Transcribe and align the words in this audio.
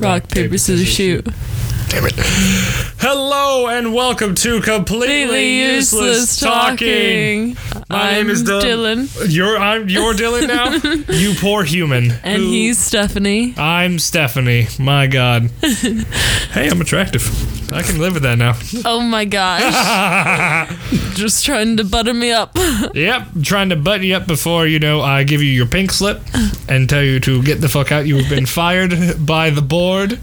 Rock, 0.00 0.28
paper, 0.28 0.58
scissors, 0.58 0.86
shoot. 0.86 1.26
Damn 1.88 2.04
it. 2.04 2.12
Hello 3.00 3.66
and 3.68 3.94
welcome 3.94 4.34
to 4.36 4.60
Completely 4.60 4.74
Completely 5.18 5.74
Useless 5.76 6.38
Talking. 6.38 7.56
My 7.88 8.12
name 8.12 8.28
is 8.28 8.42
I'm 8.42 8.46
Dylan. 8.60 9.06
Dylan. 9.06 9.26
You're 9.34 9.56
I'm 9.56 9.88
you're 9.88 10.12
Dylan 10.12 10.48
now. 10.48 11.12
you 11.14 11.34
poor 11.38 11.64
human. 11.64 12.10
And 12.22 12.42
Who- 12.42 12.50
he's 12.50 12.78
Stephanie. 12.78 13.54
I'm 13.56 13.98
Stephanie. 13.98 14.66
My 14.78 15.06
God. 15.06 15.50
hey, 15.62 16.68
I'm 16.68 16.80
attractive. 16.80 17.72
I 17.72 17.82
can 17.82 17.98
live 17.98 18.14
with 18.14 18.22
that 18.22 18.38
now. 18.38 18.54
Oh 18.84 19.00
my 19.00 19.24
gosh. 19.24 20.68
Just 21.14 21.44
trying 21.44 21.76
to 21.78 21.84
butter 21.84 22.14
me 22.14 22.32
up. 22.32 22.56
yep, 22.94 23.26
trying 23.42 23.68
to 23.70 23.76
button 23.76 24.04
you 24.06 24.14
up 24.16 24.26
before 24.26 24.66
you 24.66 24.78
know 24.78 25.00
I 25.02 25.22
give 25.24 25.42
you 25.42 25.50
your 25.50 25.66
pink 25.66 25.90
slip 25.90 26.20
and 26.68 26.88
tell 26.88 27.02
you 27.02 27.20
to 27.20 27.42
get 27.42 27.60
the 27.60 27.68
fuck 27.68 27.92
out. 27.92 28.06
You've 28.06 28.28
been 28.28 28.46
fired 28.46 29.24
by 29.26 29.50
the 29.50 29.62
board. 29.62 30.18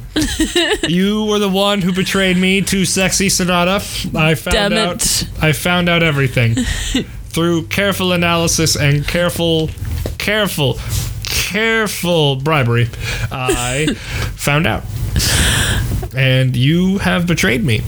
you 0.88 1.26
were 1.26 1.38
the 1.40 1.50
one 1.55 1.82
who 1.82 1.94
betrayed 1.94 2.38
me 2.38 2.62
to 2.62 2.86
sexy 2.86 3.30
Sonata. 3.30 3.76
I 4.16 4.36
found 4.36 4.54
Damn 4.54 4.73
out. 4.73 5.05
it. 5.05 5.30
I 5.41 5.54
found 5.54 5.88
out 5.88 6.04
everything 6.04 6.55
through 7.30 7.68
careful 7.68 8.12
analysis 8.12 8.76
and 8.76 9.08
careful, 9.08 9.70
careful, 10.18 10.77
careful 11.23 12.36
bribery. 12.36 12.90
I 13.32 13.88
found 14.36 14.68
out, 14.68 14.84
and 16.16 16.55
you 16.55 16.98
have 17.00 17.27
betrayed 17.27 17.64
me. 17.64 17.82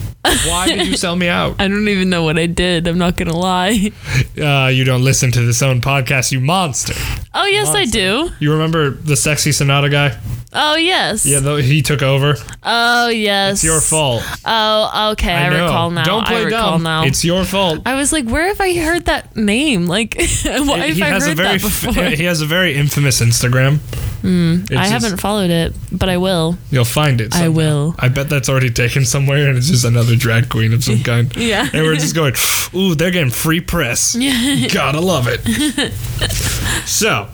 Why 0.45 0.67
did 0.67 0.87
you 0.87 0.97
sell 0.97 1.15
me 1.15 1.27
out? 1.27 1.55
I 1.59 1.67
don't 1.67 1.87
even 1.87 2.09
know 2.09 2.23
what 2.23 2.37
I 2.37 2.47
did. 2.47 2.87
I'm 2.87 2.97
not 2.97 3.15
going 3.15 3.29
to 3.29 3.37
lie. 3.37 3.91
Uh, 4.39 4.67
you 4.67 4.83
don't 4.83 5.03
listen 5.03 5.31
to 5.31 5.41
this 5.41 5.61
own 5.61 5.81
podcast, 5.81 6.31
you 6.31 6.39
monster. 6.39 6.93
Oh, 7.33 7.45
yes, 7.45 7.69
I 7.69 7.85
do. 7.85 8.29
You 8.39 8.51
remember 8.53 8.91
the 8.91 9.15
sexy 9.15 9.51
Sonata 9.51 9.89
guy? 9.89 10.17
Oh, 10.53 10.75
yes. 10.75 11.25
Yeah, 11.25 11.39
though 11.39 11.57
he 11.57 11.81
took 11.81 12.01
over. 12.01 12.35
Oh, 12.63 13.09
yes. 13.09 13.55
It's 13.55 13.63
your 13.63 13.81
fault. 13.81 14.23
Oh, 14.45 15.11
okay. 15.13 15.33
I, 15.33 15.49
know. 15.49 15.65
recall 15.65 15.91
now. 15.91 16.03
Don't 16.03 16.25
play 16.25 16.41
I 16.41 16.43
recall 16.43 16.71
dumb. 16.73 16.83
now. 16.83 17.03
It's 17.03 17.23
your 17.23 17.43
fault. 17.45 17.81
I 17.85 17.95
was 17.95 18.11
like, 18.11 18.25
where 18.25 18.47
have 18.47 18.59
I 18.61 18.73
heard 18.75 19.05
that 19.05 19.35
name? 19.35 19.87
Like, 19.87 20.15
why 20.43 20.87
have 20.87 21.01
I 21.01 21.19
heard 21.19 21.37
that 21.37 21.61
before? 21.61 21.93
he 22.05 22.23
has 22.25 22.41
a 22.41 22.45
very 22.45 22.75
infamous 22.75 23.21
Instagram. 23.21 23.79
It's 24.23 24.71
I 24.71 24.75
just- 24.75 24.91
haven't 24.91 25.21
followed 25.21 25.51
it, 25.51 25.73
but 25.91 26.09
I 26.09 26.17
will. 26.17 26.57
You'll 26.71 26.85
find 26.85 27.21
it. 27.21 27.35
I 27.35 27.49
will. 27.49 27.95
I 27.99 28.06
bet 28.09 28.29
that's 28.29 28.49
already 28.49 28.69
taken 28.69 29.05
somewhere, 29.05 29.47
and 29.49 29.57
it's 29.57 29.69
just 29.69 29.85
another 29.85 30.15
drag 30.15 30.49
queen 30.49 30.73
of 30.73 30.83
some 30.83 31.03
kind. 31.03 31.35
Yeah. 31.37 31.67
And 31.71 31.83
we're 31.83 31.95
just 31.95 32.15
going, 32.15 32.33
ooh, 32.73 32.95
they're 32.95 33.11
getting 33.11 33.31
free 33.31 33.61
press. 33.61 34.15
Gotta 34.73 34.99
love 34.99 35.27
it. 35.29 35.41
so, 36.87 37.29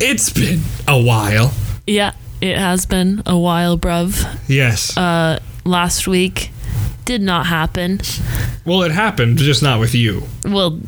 it's 0.00 0.30
been 0.30 0.60
a 0.86 1.00
while. 1.00 1.52
Yeah, 1.86 2.12
it 2.40 2.56
has 2.56 2.86
been 2.86 3.22
a 3.26 3.36
while, 3.38 3.76
bruv. 3.78 4.38
Yes. 4.48 4.96
Uh, 4.96 5.38
last 5.64 6.06
week 6.06 6.50
did 7.04 7.20
not 7.22 7.46
happen. 7.46 8.00
well, 8.64 8.82
it 8.82 8.92
happened, 8.92 9.38
just 9.38 9.62
not 9.62 9.80
with 9.80 9.94
you. 9.94 10.22
Well, 10.44 10.78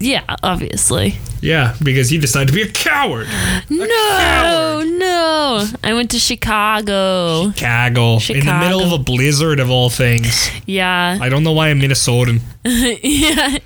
yeah, 0.00 0.24
obviously. 0.42 1.18
Yeah, 1.40 1.76
because 1.82 2.10
you 2.12 2.20
decided 2.20 2.48
to 2.48 2.54
be 2.54 2.62
a 2.62 2.70
coward. 2.70 3.28
No, 3.70 3.86
coward. 3.86 4.86
no. 4.86 5.66
I 5.84 5.92
went 5.94 6.10
to 6.10 6.18
Chicago. 6.18 7.50
Caggle. 7.50 8.20
In 8.30 8.44
the 8.44 8.58
middle 8.58 8.80
of 8.82 8.92
a 8.92 8.98
blizzard 9.02 9.60
of 9.60 9.70
all 9.70 9.88
things. 9.90 10.50
Yeah, 10.66 11.18
I 11.20 11.28
don't 11.28 11.44
know 11.44 11.52
why 11.52 11.68
I'm 11.68 11.80
Minnesotan. 11.80 12.40
yeah. 12.64 13.58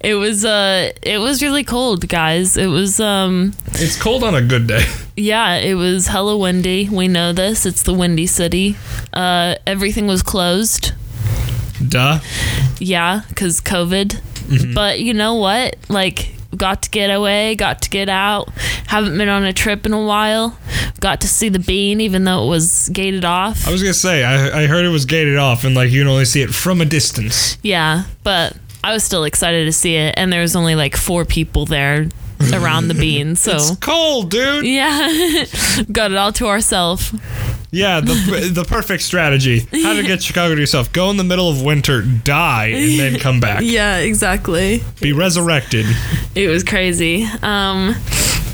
It 0.00 0.14
was 0.14 0.44
uh, 0.44 0.92
it 1.02 1.18
was 1.18 1.42
really 1.42 1.64
cold, 1.64 2.08
guys. 2.08 2.56
It 2.56 2.66
was 2.68 3.00
um, 3.00 3.54
It's 3.72 4.00
cold 4.00 4.22
on 4.22 4.34
a 4.34 4.42
good 4.42 4.66
day. 4.66 4.84
yeah, 5.16 5.56
it 5.56 5.74
was 5.74 6.06
hella 6.08 6.36
windy. 6.36 6.88
We 6.88 7.08
know 7.08 7.32
this. 7.32 7.66
It's 7.66 7.82
the 7.82 7.94
windy 7.94 8.26
city. 8.26 8.76
Uh, 9.12 9.56
everything 9.66 10.06
was 10.06 10.22
closed. 10.22 10.92
Duh. 11.86 12.20
Yeah, 12.78 13.22
because 13.28 13.60
COVID. 13.60 14.20
Mm-hmm. 14.44 14.74
But 14.74 15.00
you 15.00 15.14
know 15.14 15.34
what? 15.36 15.76
Like, 15.88 16.33
got 16.56 16.82
to 16.84 16.90
get 16.90 17.08
away, 17.08 17.54
got 17.54 17.82
to 17.82 17.90
get 17.90 18.08
out. 18.08 18.48
Haven't 18.86 19.16
been 19.18 19.28
on 19.28 19.44
a 19.44 19.52
trip 19.52 19.86
in 19.86 19.92
a 19.92 20.04
while. 20.04 20.58
Got 21.00 21.20
to 21.22 21.28
see 21.28 21.48
the 21.48 21.58
bean, 21.58 22.00
even 22.00 22.24
though 22.24 22.44
it 22.44 22.48
was 22.48 22.88
gated 22.92 23.24
off. 23.24 23.66
I 23.66 23.72
was 23.72 23.82
gonna 23.82 23.94
say, 23.94 24.24
I, 24.24 24.62
I 24.62 24.66
heard 24.66 24.84
it 24.84 24.90
was 24.90 25.04
gated 25.04 25.36
off 25.36 25.64
and 25.64 25.74
like 25.74 25.90
you 25.90 26.00
can 26.02 26.08
only 26.08 26.24
see 26.24 26.42
it 26.42 26.50
from 26.54 26.80
a 26.80 26.84
distance. 26.84 27.58
yeah, 27.62 28.04
but 28.22 28.56
I 28.82 28.92
was 28.92 29.02
still 29.04 29.24
excited 29.24 29.64
to 29.64 29.72
see 29.72 29.96
it, 29.96 30.14
and 30.16 30.32
there 30.32 30.42
was 30.42 30.54
only 30.54 30.74
like 30.74 30.96
four 30.96 31.24
people 31.24 31.64
there 31.66 32.06
around 32.52 32.88
the 32.88 32.94
bean. 32.94 33.34
So. 33.44 33.56
It's 33.56 33.76
cold, 33.76 34.30
dude. 34.30 34.66
yeah, 34.66 35.44
got 35.92 36.10
it 36.12 36.16
all 36.16 36.32
to 36.32 36.46
ourselves. 36.48 37.12
Yeah, 37.74 38.00
the 38.00 38.50
the 38.52 38.64
perfect 38.64 39.02
strategy. 39.02 39.66
How 39.82 39.94
to 39.94 40.02
get 40.04 40.22
Chicago 40.22 40.54
to 40.54 40.60
yourself. 40.60 40.92
Go 40.92 41.10
in 41.10 41.16
the 41.16 41.24
middle 41.24 41.48
of 41.48 41.60
winter, 41.60 42.02
die, 42.02 42.66
and 42.66 43.00
then 43.00 43.18
come 43.20 43.40
back. 43.40 43.62
Yeah, 43.64 43.98
exactly. 43.98 44.82
Be 45.00 45.12
resurrected. 45.12 45.84
It 46.36 46.48
was 46.48 46.62
crazy. 46.62 47.26
Um, 47.42 47.96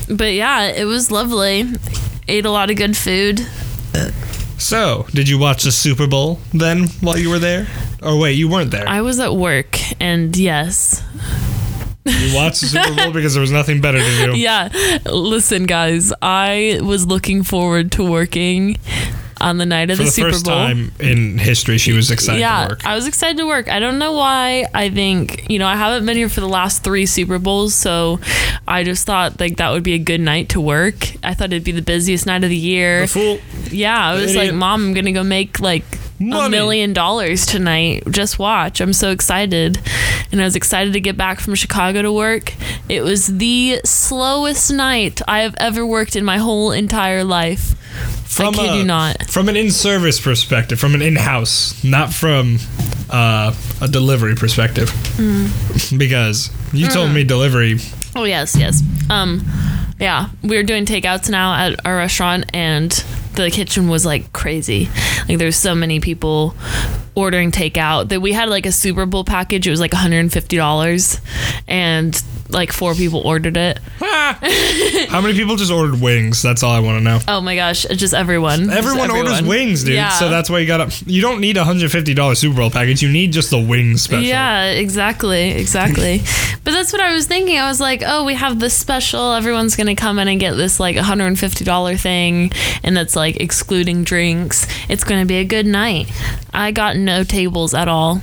but 0.09 0.33
yeah, 0.33 0.67
it 0.67 0.85
was 0.85 1.11
lovely. 1.11 1.65
Ate 2.27 2.45
a 2.45 2.51
lot 2.51 2.71
of 2.71 2.77
good 2.77 2.97
food. 2.97 3.45
So, 4.57 5.05
did 5.11 5.29
you 5.29 5.37
watch 5.37 5.63
the 5.63 5.71
Super 5.71 6.07
Bowl 6.07 6.39
then 6.53 6.87
while 7.01 7.17
you 7.17 7.29
were 7.29 7.39
there? 7.39 7.67
Or 8.01 8.17
wait, 8.17 8.33
you 8.33 8.49
weren't 8.49 8.71
there. 8.71 8.87
I 8.87 9.01
was 9.01 9.19
at 9.19 9.35
work, 9.35 9.77
and 10.01 10.35
yes, 10.35 11.03
You 12.05 12.35
watched 12.35 12.61
the 12.61 12.67
Super 12.67 12.95
Bowl 12.95 13.11
because 13.13 13.33
there 13.33 13.41
was 13.41 13.51
nothing 13.51 13.79
better 13.81 13.99
to 13.99 14.31
do. 14.31 14.37
yeah. 14.37 14.69
Listen, 15.05 15.65
guys, 15.65 16.11
I 16.21 16.79
was 16.83 17.05
looking 17.05 17.43
forward 17.43 17.91
to 17.93 18.03
working 18.09 18.77
on 19.39 19.57
the 19.57 19.65
night 19.65 19.89
of 19.89 19.97
For 19.97 20.03
the, 20.03 20.07
the 20.07 20.11
Super 20.11 20.31
first 20.31 20.45
Bowl. 20.45 20.53
time 20.53 20.91
in 20.99 21.37
history, 21.37 21.77
she 21.77 21.93
was 21.93 22.11
excited 22.11 22.39
yeah, 22.39 22.65
to 22.65 22.73
work. 22.73 22.85
I 22.85 22.95
was 22.95 23.07
excited 23.07 23.37
to 23.37 23.45
work. 23.47 23.69
I 23.69 23.79
don't 23.79 23.97
know 23.99 24.13
why. 24.13 24.65
I 24.73 24.89
think 24.89 25.49
you 25.49 25.59
know 25.59 25.67
I 25.67 25.75
haven't 25.75 26.05
been 26.05 26.17
here 26.17 26.29
for 26.29 26.41
the 26.41 26.47
last 26.49 26.83
three 26.83 27.05
Super 27.05 27.39
Bowls, 27.39 27.73
so 27.73 28.19
I 28.67 28.83
just 28.83 29.05
thought 29.05 29.39
like 29.39 29.57
that 29.57 29.71
would 29.71 29.83
be 29.83 29.93
a 29.93 29.99
good 29.99 30.21
night 30.21 30.49
to 30.49 30.61
work. 30.61 30.95
I 31.23 31.33
thought 31.33 31.53
it'd 31.53 31.63
be 31.63 31.71
the 31.71 31.81
busiest 31.81 32.25
night 32.25 32.43
of 32.43 32.49
the 32.49 32.57
year. 32.57 33.01
The 33.01 33.07
fool. 33.07 33.39
Yeah, 33.71 33.97
I 33.97 34.13
was 34.13 34.35
Idiot. 34.35 34.45
like, 34.47 34.55
Mom, 34.55 34.85
I'm 34.87 34.93
gonna 34.93 35.11
go 35.11 35.23
make 35.23 35.59
like 35.59 35.85
a 36.21 36.49
million 36.49 36.93
dollars 36.93 37.45
tonight. 37.45 38.03
Just 38.09 38.37
watch. 38.39 38.79
I'm 38.79 38.93
so 38.93 39.11
excited. 39.11 39.79
And 40.31 40.39
I 40.39 40.45
was 40.45 40.55
excited 40.55 40.93
to 40.93 41.01
get 41.01 41.17
back 41.17 41.39
from 41.39 41.55
Chicago 41.55 42.01
to 42.01 42.11
work. 42.11 42.53
It 42.87 43.03
was 43.03 43.27
the 43.27 43.81
slowest 43.83 44.71
night 44.71 45.21
I 45.27 45.41
have 45.41 45.55
ever 45.57 45.85
worked 45.85 46.15
in 46.15 46.23
my 46.23 46.37
whole 46.37 46.71
entire 46.71 47.23
life. 47.23 47.75
From 48.25 48.55
I 48.55 48.57
kid 48.57 48.71
a, 48.71 48.77
you 48.77 48.83
not. 48.85 49.29
From 49.29 49.49
an 49.49 49.57
in-service 49.57 50.21
perspective, 50.21 50.79
from 50.79 50.95
an 50.95 51.01
in-house, 51.01 51.83
not 51.83 52.13
from 52.13 52.59
uh, 53.09 53.53
a 53.81 53.87
delivery 53.89 54.35
perspective. 54.35 54.89
Mm. 55.17 55.97
Because 55.97 56.49
you 56.71 56.87
told 56.87 57.11
me 57.11 57.23
delivery. 57.25 57.77
Oh 58.15 58.23
yes, 58.23 58.55
yes. 58.55 58.81
Um, 59.09 59.45
yeah, 59.99 60.29
we 60.41 60.57
are 60.57 60.63
doing 60.63 60.85
takeouts 60.85 61.29
now 61.29 61.53
at 61.53 61.85
our 61.85 61.97
restaurant, 61.97 62.45
and 62.53 62.91
the 63.33 63.49
kitchen 63.51 63.87
was 63.87 64.05
like 64.05 64.31
crazy. 64.33 64.89
Like 65.27 65.37
there's 65.37 65.55
so 65.55 65.75
many 65.75 65.99
people 65.99 66.55
ordering 67.15 67.51
takeout 67.51 68.09
that 68.09 68.21
we 68.21 68.33
had 68.33 68.49
like 68.49 68.65
a 68.65 68.71
Super 68.71 69.05
Bowl 69.05 69.23
package. 69.23 69.67
It 69.67 69.71
was 69.71 69.79
like 69.79 69.93
150 69.93 70.57
dollars, 70.57 71.19
and 71.67 72.21
like 72.49 72.71
four 72.71 72.93
people 72.93 73.21
ordered 73.21 73.57
it. 73.57 73.79
How 73.99 75.21
many 75.21 75.33
people 75.33 75.55
just 75.55 75.71
ordered 75.71 76.01
wings? 76.01 76.41
That's 76.41 76.63
all 76.63 76.71
I 76.71 76.79
want 76.79 76.99
to 76.99 77.03
know. 77.03 77.19
Oh 77.27 77.41
my 77.41 77.55
gosh, 77.55 77.85
it's 77.85 77.99
just 77.99 78.13
everyone. 78.13 78.65
Just 78.65 78.77
Everyone, 78.77 79.11
orders 79.11 79.41
wings, 79.41 79.83
dude. 79.83 79.95
Yeah. 79.95 80.09
So 80.09 80.29
that's 80.29 80.49
why 80.49 80.59
you 80.59 80.67
gotta. 80.67 80.91
You 81.05 81.21
don't 81.21 81.39
need 81.39 81.57
a 81.57 81.63
hundred 81.63 81.91
fifty 81.91 82.13
dollars 82.13 82.39
Super 82.39 82.57
Bowl 82.57 82.69
package. 82.69 83.01
You 83.01 83.11
need 83.11 83.31
just 83.33 83.49
the 83.49 83.59
wings 83.59 84.03
special. 84.03 84.23
Yeah, 84.23 84.65
exactly, 84.65 85.51
exactly. 85.51 86.19
but 86.63 86.71
that's 86.71 86.91
what 86.93 87.01
I 87.01 87.13
was 87.13 87.27
thinking. 87.27 87.57
I 87.57 87.67
was 87.67 87.79
like, 87.79 88.03
oh, 88.05 88.25
we 88.25 88.33
have 88.35 88.59
this 88.59 88.77
special. 88.77 89.33
Everyone's 89.33 89.75
gonna 89.75 89.95
come 89.95 90.19
in 90.19 90.27
and 90.27 90.39
get 90.39 90.53
this 90.53 90.79
like 90.79 90.95
$150 90.95 92.01
thing, 92.01 92.51
and 92.83 92.95
that's 92.95 93.15
like 93.15 93.37
excluding 93.37 94.03
drinks. 94.03 94.67
It's 94.89 95.03
gonna 95.03 95.25
be 95.25 95.35
a 95.35 95.45
good 95.45 95.65
night. 95.65 96.11
I 96.53 96.71
got 96.71 96.97
no 97.05 97.23
tables 97.23 97.73
at 97.73 97.87
all. 97.87 98.21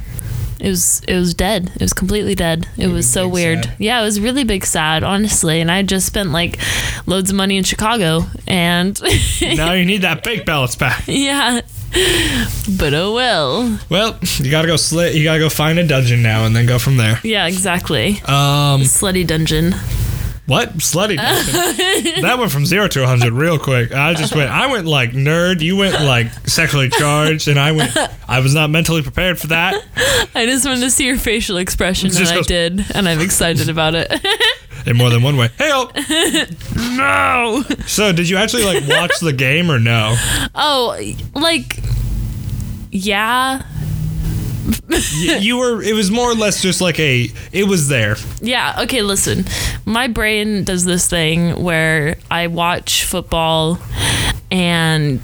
It 0.60 0.68
was 0.70 1.00
it 1.06 1.14
was 1.14 1.34
dead. 1.34 1.70
It 1.76 1.80
was 1.82 1.92
completely 1.92 2.34
dead. 2.34 2.68
It 2.76 2.88
was 2.88 3.08
so 3.08 3.28
weird. 3.28 3.64
sad. 3.66 3.74
Yeah, 3.78 4.00
it 4.00 4.04
was 4.04 4.18
really 4.18 4.42
big 4.42 4.66
sad, 4.66 5.04
honestly. 5.04 5.60
And 5.60 5.70
I 5.70 5.82
just 5.82 6.06
spent 6.06 6.30
like 6.30 6.58
loads 7.06 7.30
of 7.30 7.36
money 7.36 7.56
in 7.56 7.62
Chicago, 7.64 8.22
and 8.46 9.00
now 9.40 9.72
you 9.72 9.84
need 9.84 10.02
that 10.02 10.24
bake 10.24 10.44
balance 10.44 10.74
back. 10.74 11.04
yeah. 11.06 11.60
But 12.76 12.92
oh 12.92 13.14
well. 13.14 13.78
Well, 13.88 14.18
you 14.38 14.50
gotta 14.50 14.66
go 14.66 14.76
slit. 14.76 15.14
You 15.14 15.22
gotta 15.24 15.38
go 15.38 15.48
find 15.48 15.78
a 15.78 15.86
dungeon 15.86 16.22
now, 16.22 16.44
and 16.44 16.54
then 16.56 16.66
go 16.66 16.78
from 16.80 16.96
there. 16.96 17.20
Yeah, 17.22 17.46
exactly. 17.46 18.20
Um, 18.26 18.82
Slutty 18.82 19.26
dungeon. 19.26 19.74
What 20.48 20.78
slutty? 20.78 21.16
that 22.22 22.38
went 22.38 22.50
from 22.50 22.64
zero 22.64 22.88
to 22.88 23.06
hundred 23.06 23.34
real 23.34 23.58
quick. 23.58 23.92
I 23.92 24.14
just 24.14 24.34
went. 24.34 24.50
I 24.50 24.66
went 24.66 24.86
like 24.86 25.10
nerd. 25.10 25.60
You 25.60 25.76
went 25.76 26.02
like 26.02 26.32
sexually 26.48 26.88
charged, 26.88 27.48
and 27.48 27.58
I 27.58 27.72
went. 27.72 27.94
I 28.26 28.40
was 28.40 28.54
not 28.54 28.70
mentally 28.70 29.02
prepared 29.02 29.38
for 29.38 29.48
that. 29.48 29.74
I 30.34 30.46
just 30.46 30.64
wanted 30.64 30.80
to 30.80 30.90
see 30.90 31.04
your 31.04 31.18
facial 31.18 31.58
expression, 31.58 32.08
and 32.08 32.26
I 32.26 32.40
did, 32.40 32.82
and 32.94 33.06
I'm 33.06 33.20
excited 33.20 33.68
about 33.68 33.94
it. 33.94 34.10
in 34.86 34.96
more 34.96 35.10
than 35.10 35.22
one 35.22 35.36
way. 35.36 35.50
Hey, 35.58 35.70
oh. 35.70 35.90
No. 36.96 37.62
so 37.86 38.12
did 38.12 38.28
you 38.30 38.38
actually 38.38 38.64
like 38.64 38.88
watch 38.88 39.20
the 39.20 39.34
game 39.34 39.70
or 39.70 39.78
no? 39.78 40.16
Oh, 40.54 41.14
like, 41.34 41.78
yeah. 42.90 43.64
Y- 44.88 45.38
you 45.40 45.58
were. 45.58 45.82
It 45.82 45.94
was 45.94 46.10
more 46.10 46.30
or 46.30 46.34
less 46.34 46.60
just 46.60 46.80
like 46.80 46.98
a. 46.98 47.30
It 47.52 47.64
was 47.64 47.88
there. 47.88 48.16
Yeah, 48.40 48.80
okay, 48.82 49.02
listen. 49.02 49.44
My 49.84 50.08
brain 50.08 50.64
does 50.64 50.84
this 50.84 51.08
thing 51.08 51.62
where 51.62 52.16
I 52.30 52.46
watch 52.48 53.04
football 53.04 53.78
and 54.50 55.20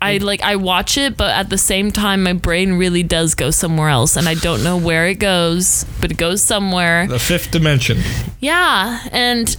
I 0.00 0.18
mm. 0.18 0.22
like 0.22 0.42
I 0.42 0.56
watch 0.56 0.96
it, 0.96 1.16
but 1.16 1.30
at 1.30 1.50
the 1.50 1.58
same 1.58 1.90
time 1.90 2.22
my 2.22 2.32
brain 2.32 2.74
really 2.74 3.02
does 3.02 3.34
go 3.34 3.50
somewhere 3.50 3.88
else 3.88 4.16
and 4.16 4.28
I 4.28 4.34
don't 4.34 4.62
know 4.62 4.76
where 4.76 5.06
it 5.06 5.16
goes, 5.16 5.84
but 6.00 6.10
it 6.10 6.16
goes 6.16 6.42
somewhere. 6.42 7.06
The 7.06 7.18
fifth 7.18 7.50
dimension. 7.50 7.98
Yeah, 8.40 9.00
and 9.10 9.56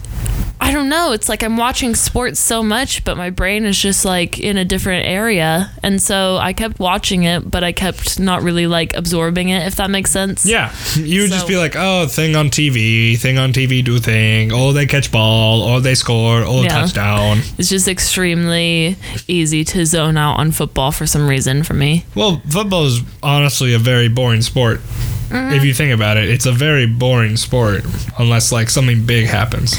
I 0.61 0.71
don't 0.73 0.89
know. 0.89 1.13
It's 1.13 1.29
like 1.29 1.41
I'm 1.41 1.55
watching 1.57 1.95
sports 1.95 2.39
so 2.39 2.61
much, 2.61 3.03
but 3.05 3.15
my 3.17 3.29
brain 3.29 3.63
is 3.65 3.79
just 3.79 4.03
like 4.05 4.39
in 4.39 4.57
a 4.57 4.65
different 4.65 5.05
area. 5.07 5.71
And 5.81 6.01
so 6.01 6.37
I 6.37 6.53
kept 6.53 6.79
watching 6.79 7.23
it, 7.23 7.49
but 7.49 7.63
I 7.63 7.71
kept 7.71 8.19
not 8.19 8.41
really 8.43 8.67
like 8.67 8.95
absorbing 8.95 9.49
it, 9.49 9.65
if 9.65 9.75
that 9.75 9.89
makes 9.89 10.11
sense. 10.11 10.45
Yeah, 10.45 10.73
you 10.95 11.21
would 11.21 11.31
just 11.31 11.47
be 11.47 11.57
like, 11.57 11.75
oh, 11.77 12.07
thing 12.07 12.35
on 12.35 12.49
TV, 12.49 13.17
thing 13.17 13.37
on 13.37 13.53
TV, 13.53 13.83
do 13.83 13.99
thing. 13.99 14.51
Oh, 14.53 14.73
they 14.73 14.85
catch 14.85 15.11
ball. 15.11 15.63
Oh, 15.63 15.79
they 15.79 15.95
score. 15.95 16.43
Oh, 16.45 16.61
Yeah. 16.61 16.69
touchdown. 16.81 17.39
It's 17.57 17.69
just 17.69 17.87
extremely 17.87 18.97
easy 19.27 19.63
to 19.63 19.85
zone 19.85 20.17
out 20.17 20.35
on 20.39 20.51
football 20.51 20.91
for 20.91 21.07
some 21.07 21.27
reason 21.27 21.63
for 21.63 21.73
me. 21.73 22.05
Well, 22.15 22.41
football 22.49 22.85
is 22.85 23.01
honestly 23.23 23.73
a 23.73 23.79
very 23.79 24.09
boring 24.09 24.41
sport. 24.41 24.81
Mm-hmm. 25.29 25.53
If 25.53 25.63
you 25.63 25.73
think 25.73 25.93
about 25.93 26.17
it, 26.17 26.27
it's 26.29 26.45
a 26.45 26.51
very 26.51 26.85
boring 26.87 27.37
sport 27.37 27.83
unless 28.17 28.51
like 28.51 28.69
something 28.69 29.05
big 29.05 29.27
happens. 29.27 29.75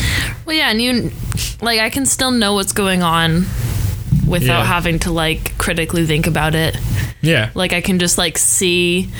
Well, 0.46 0.56
yeah, 0.56 0.70
and 0.70 0.80
you 0.80 1.10
like 1.60 1.80
I 1.80 1.90
can 1.90 2.06
still 2.06 2.30
know 2.30 2.54
what's 2.54 2.72
going 2.72 3.02
on 3.02 3.46
without 4.26 4.60
Yeah. 4.60 4.64
having 4.64 4.98
to 5.00 5.12
like 5.12 5.56
critically 5.58 6.06
think 6.06 6.26
about 6.26 6.54
it. 6.54 6.76
Yeah. 7.20 7.50
Like 7.54 7.72
I 7.72 7.80
can 7.80 7.98
just 7.98 8.16
like 8.18 8.38
see 8.38 9.10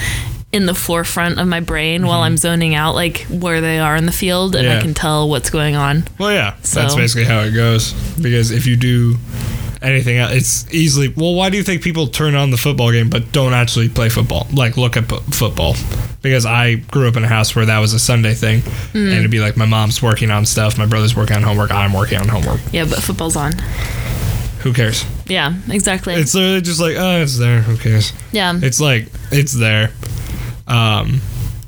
in 0.52 0.66
the 0.66 0.74
forefront 0.74 1.38
of 1.38 1.46
my 1.46 1.60
brain 1.60 2.06
while 2.06 2.22
I'm 2.22 2.36
zoning 2.36 2.74
out 2.74 2.94
like 2.96 3.18
where 3.30 3.60
they 3.60 3.78
are 3.78 3.94
in 3.96 4.06
the 4.06 4.12
field 4.12 4.56
and 4.56 4.64
Mm-hmm. 4.64 4.72
Yeah. 4.72 4.78
I 4.78 4.82
can 4.82 4.94
tell 4.94 5.28
what's 5.28 5.50
going 5.50 5.76
on. 5.76 6.04
Well, 6.18 6.32
yeah, 6.32 6.56
that's 6.62 6.94
basically 6.94 7.24
how 7.24 7.40
it 7.40 7.52
goes. 7.52 7.92
Because 8.20 8.50
if 8.50 8.66
you 8.66 8.76
do 8.76 9.16
anything 9.82 10.18
else, 10.18 10.32
it's 10.32 10.74
easily. 10.74 11.08
Well, 11.08 11.34
why 11.34 11.50
do 11.50 11.56
you 11.56 11.62
think 11.62 11.82
people 11.82 12.06
turn 12.06 12.34
on 12.34 12.50
the 12.50 12.56
football 12.56 12.90
game 12.92 13.08
but 13.10 13.32
don't 13.32 13.52
actually 13.54 13.88
play 13.88 14.08
football? 14.08 14.46
Like 14.52 14.76
look 14.76 14.96
at 14.96 15.08
po- 15.08 15.20
football. 15.30 15.74
Because 16.22 16.44
I 16.44 16.74
grew 16.74 17.08
up 17.08 17.16
in 17.16 17.24
a 17.24 17.28
house 17.28 17.56
where 17.56 17.64
that 17.64 17.78
was 17.78 17.94
a 17.94 17.98
Sunday 17.98 18.34
thing, 18.34 18.60
Mm. 18.60 18.94
and 18.94 19.12
it'd 19.12 19.30
be 19.30 19.40
like 19.40 19.56
my 19.56 19.64
mom's 19.64 20.02
working 20.02 20.30
on 20.30 20.44
stuff, 20.44 20.76
my 20.76 20.84
brother's 20.86 21.16
working 21.16 21.36
on 21.36 21.42
homework, 21.42 21.70
I'm 21.70 21.92
working 21.94 22.18
on 22.18 22.28
homework. 22.28 22.60
Yeah, 22.72 22.84
but 22.84 22.98
football's 23.02 23.36
on. 23.36 23.52
Who 24.60 24.74
cares? 24.74 25.06
Yeah, 25.26 25.54
exactly. 25.70 26.12
It's 26.14 26.34
literally 26.34 26.60
just 26.60 26.78
like, 26.80 26.96
oh, 26.98 27.22
it's 27.22 27.38
there. 27.38 27.62
Who 27.62 27.78
cares? 27.78 28.12
yeah. 28.32 28.52
It's 28.62 28.80
like 28.80 29.08
it's 29.32 29.52
there. 29.54 29.90
Um, 30.66 31.20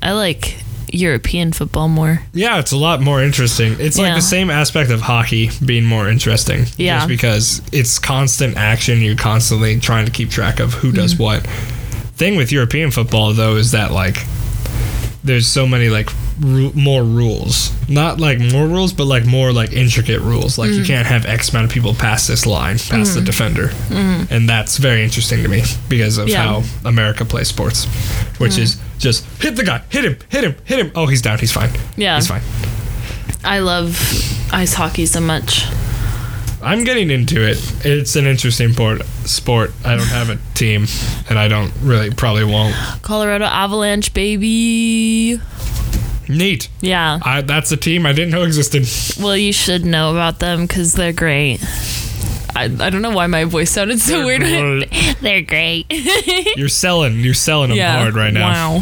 I 0.03 0.11
like 0.11 0.57
European 0.93 1.51
football 1.51 1.87
more. 1.87 2.21
Yeah, 2.33 2.59
it's 2.59 2.71
a 2.71 2.77
lot 2.77 3.01
more 3.01 3.21
interesting. 3.21 3.75
It's 3.79 3.97
like 3.97 4.07
Yeah. 4.07 4.15
the 4.15 4.21
same 4.21 4.49
aspect 4.49 4.91
of 4.91 5.01
hockey 5.01 5.49
being 5.65 5.85
more 5.85 6.07
interesting. 6.07 6.65
Yeah. 6.77 6.99
Just 6.99 7.07
because 7.07 7.61
it's 7.71 7.97
constant 7.99 8.57
action, 8.57 9.01
you're 9.01 9.15
constantly 9.15 9.79
trying 9.79 10.05
to 10.05 10.11
keep 10.11 10.29
track 10.29 10.59
of 10.59 10.73
who 10.75 10.91
does 10.91 11.13
Mm-hmm. 11.15 11.23
what. 11.23 11.47
Thing 12.15 12.35
with 12.35 12.51
European 12.51 12.91
football 12.91 13.33
though 13.33 13.55
is 13.55 13.71
that 13.71 13.91
like 13.91 14.17
there's 15.23 15.47
so 15.47 15.65
many 15.65 15.89
like 15.89 16.09
ru- 16.39 16.73
more 16.73 17.03
rules. 17.03 17.71
Not 17.89 18.19
like 18.19 18.39
more 18.39 18.67
rules, 18.67 18.91
but 18.93 19.05
like 19.05 19.25
more 19.25 19.51
like 19.53 19.71
intricate 19.73 20.19
rules. 20.21 20.57
Like 20.57 20.69
Mm. 20.71 20.77
you 20.79 20.85
can't 20.85 21.07
have 21.07 21.25
X 21.25 21.49
amount 21.49 21.65
of 21.67 21.71
people 21.71 21.93
pass 21.93 22.27
this 22.27 22.45
line, 22.45 22.77
past 22.77 23.15
the 23.15 23.21
defender. 23.21 23.71
And 24.29 24.47
that's 24.49 24.77
very 24.77 25.03
interesting 25.03 25.41
to 25.43 25.49
me 25.49 25.63
because 25.89 26.17
of. 26.17 26.27
Yeah. 26.29 26.43
Mm. 26.43 26.47
how 26.47 26.63
America 26.89 27.25
plays 27.25 27.47
sports, 27.47 27.85
which 28.37 28.57
is 28.57 28.77
just 29.03 29.25
hit 29.41 29.55
the 29.55 29.63
guy, 29.63 29.79
hit 29.89 30.05
him, 30.05 30.17
hit 30.29 30.43
him, 30.43 30.55
hit 30.63 30.79
him. 30.79 30.91
Oh, 30.95 31.05
he's 31.05 31.21
down. 31.21 31.37
He's 31.37 31.51
fine. 31.51 31.69
Yeah. 31.95 32.15
He's 32.15 32.27
fine. 32.27 32.41
I 33.43 33.59
love 33.59 33.99
ice 34.51 34.73
hockey 34.73 35.05
so 35.05 35.19
much. 35.19 35.65
I'm 36.63 36.85
getting 36.85 37.11
into 37.11 37.45
it. 37.45 37.57
It's 37.85 38.15
an 38.15 38.25
interesting 38.25 38.73
port, 38.73 39.03
sport. 39.25 39.73
I 39.83 39.97
don't 39.97 40.07
have 40.07 40.29
a 40.29 40.39
team, 40.53 40.85
and 41.29 41.37
I 41.37 41.49
don't 41.49 41.73
really 41.81 42.09
probably 42.09 42.45
won't. 42.45 42.73
Colorado 43.01 43.43
Avalanche, 43.43 44.13
baby. 44.13 45.41
Neat. 46.29 46.69
Yeah. 46.79 47.19
I, 47.21 47.41
that's 47.41 47.73
a 47.73 47.77
team 47.77 48.05
I 48.05 48.13
didn't 48.13 48.31
know 48.31 48.43
existed. 48.43 48.87
Well, 49.21 49.35
you 49.35 49.51
should 49.51 49.83
know 49.83 50.11
about 50.11 50.39
them 50.39 50.61
because 50.65 50.93
they're 50.93 51.11
great. 51.11 51.59
I, 52.55 52.65
I 52.65 52.89
don't 52.89 53.01
know 53.01 53.11
why 53.11 53.27
my 53.27 53.45
voice 53.45 53.71
sounded 53.71 53.99
so 53.99 54.17
They're 54.17 54.25
weird. 54.25 54.41
great. 54.41 55.15
they're 55.21 55.41
great. 55.41 55.85
You're 56.57 56.69
selling. 56.69 57.19
You're 57.19 57.33
selling 57.33 57.69
them 57.69 57.77
yeah. 57.77 57.97
hard 57.99 58.15
right 58.15 58.33
now. 58.33 58.81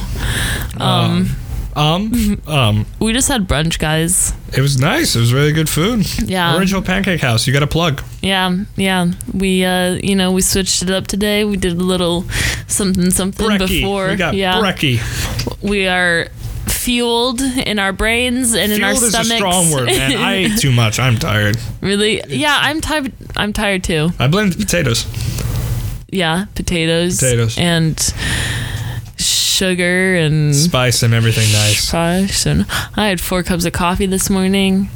Wow. 0.77 1.05
Um, 1.05 1.29
Um, 1.73 2.41
um, 2.47 2.85
we 2.99 3.13
just 3.13 3.29
had 3.29 3.47
brunch, 3.47 3.79
guys. 3.79 4.33
it 4.53 4.59
was 4.59 4.77
nice. 4.77 5.15
It 5.15 5.19
was 5.19 5.33
really 5.33 5.53
good 5.53 5.69
food. 5.69 6.05
Yeah. 6.27 6.57
Original 6.57 6.81
Pancake 6.81 7.21
House. 7.21 7.47
You 7.47 7.53
got 7.53 7.63
a 7.63 7.67
plug. 7.67 8.01
Yeah, 8.21 8.65
yeah. 8.75 9.11
We, 9.33 9.63
uh, 9.63 9.93
you 10.03 10.15
know, 10.15 10.33
we 10.33 10.41
switched 10.41 10.83
it 10.83 10.89
up 10.89 11.07
today. 11.07 11.45
We 11.45 11.55
did 11.55 11.73
a 11.77 11.83
little 11.83 12.23
something, 12.67 13.09
something 13.11 13.47
Brekkie. 13.47 13.67
before. 13.69 14.09
We 14.09 14.15
got 14.17 14.33
yeah, 14.33 14.55
brekkie. 14.55 14.99
we 15.61 15.87
are 15.87 16.27
fueled 16.83 17.41
in 17.41 17.77
our 17.79 17.93
brains 17.93 18.53
and 18.53 18.71
in 18.71 18.83
our 18.83 18.91
Fueled 18.91 19.03
is 19.03 19.13
a 19.13 19.23
stomachs. 19.23 19.35
strong 19.37 19.71
word, 19.71 19.85
man. 19.87 20.17
I 20.17 20.33
ate 20.45 20.57
too 20.57 20.71
much. 20.71 20.99
I'm 20.99 21.17
tired. 21.17 21.57
really? 21.81 22.21
Yeah, 22.27 22.57
I'm 22.59 22.81
tired. 22.81 23.13
I'm 23.35 23.53
tired 23.53 23.83
too. 23.83 24.09
I 24.19 24.27
blamed 24.27 24.53
the 24.53 24.57
potatoes. 24.65 25.05
Yeah, 26.09 26.45
potatoes, 26.55 27.19
Potatoes. 27.19 27.57
and 27.57 27.97
sugar 29.17 30.15
and 30.15 30.55
Spice 30.55 31.03
and 31.03 31.13
everything 31.13 31.51
nice. 31.53 31.83
spice. 31.87 32.45
And 32.45 32.65
I 32.95 33.07
had 33.07 33.21
four 33.21 33.43
cups 33.43 33.65
of 33.65 33.73
coffee 33.73 34.07
this 34.07 34.29
morning, 34.29 34.89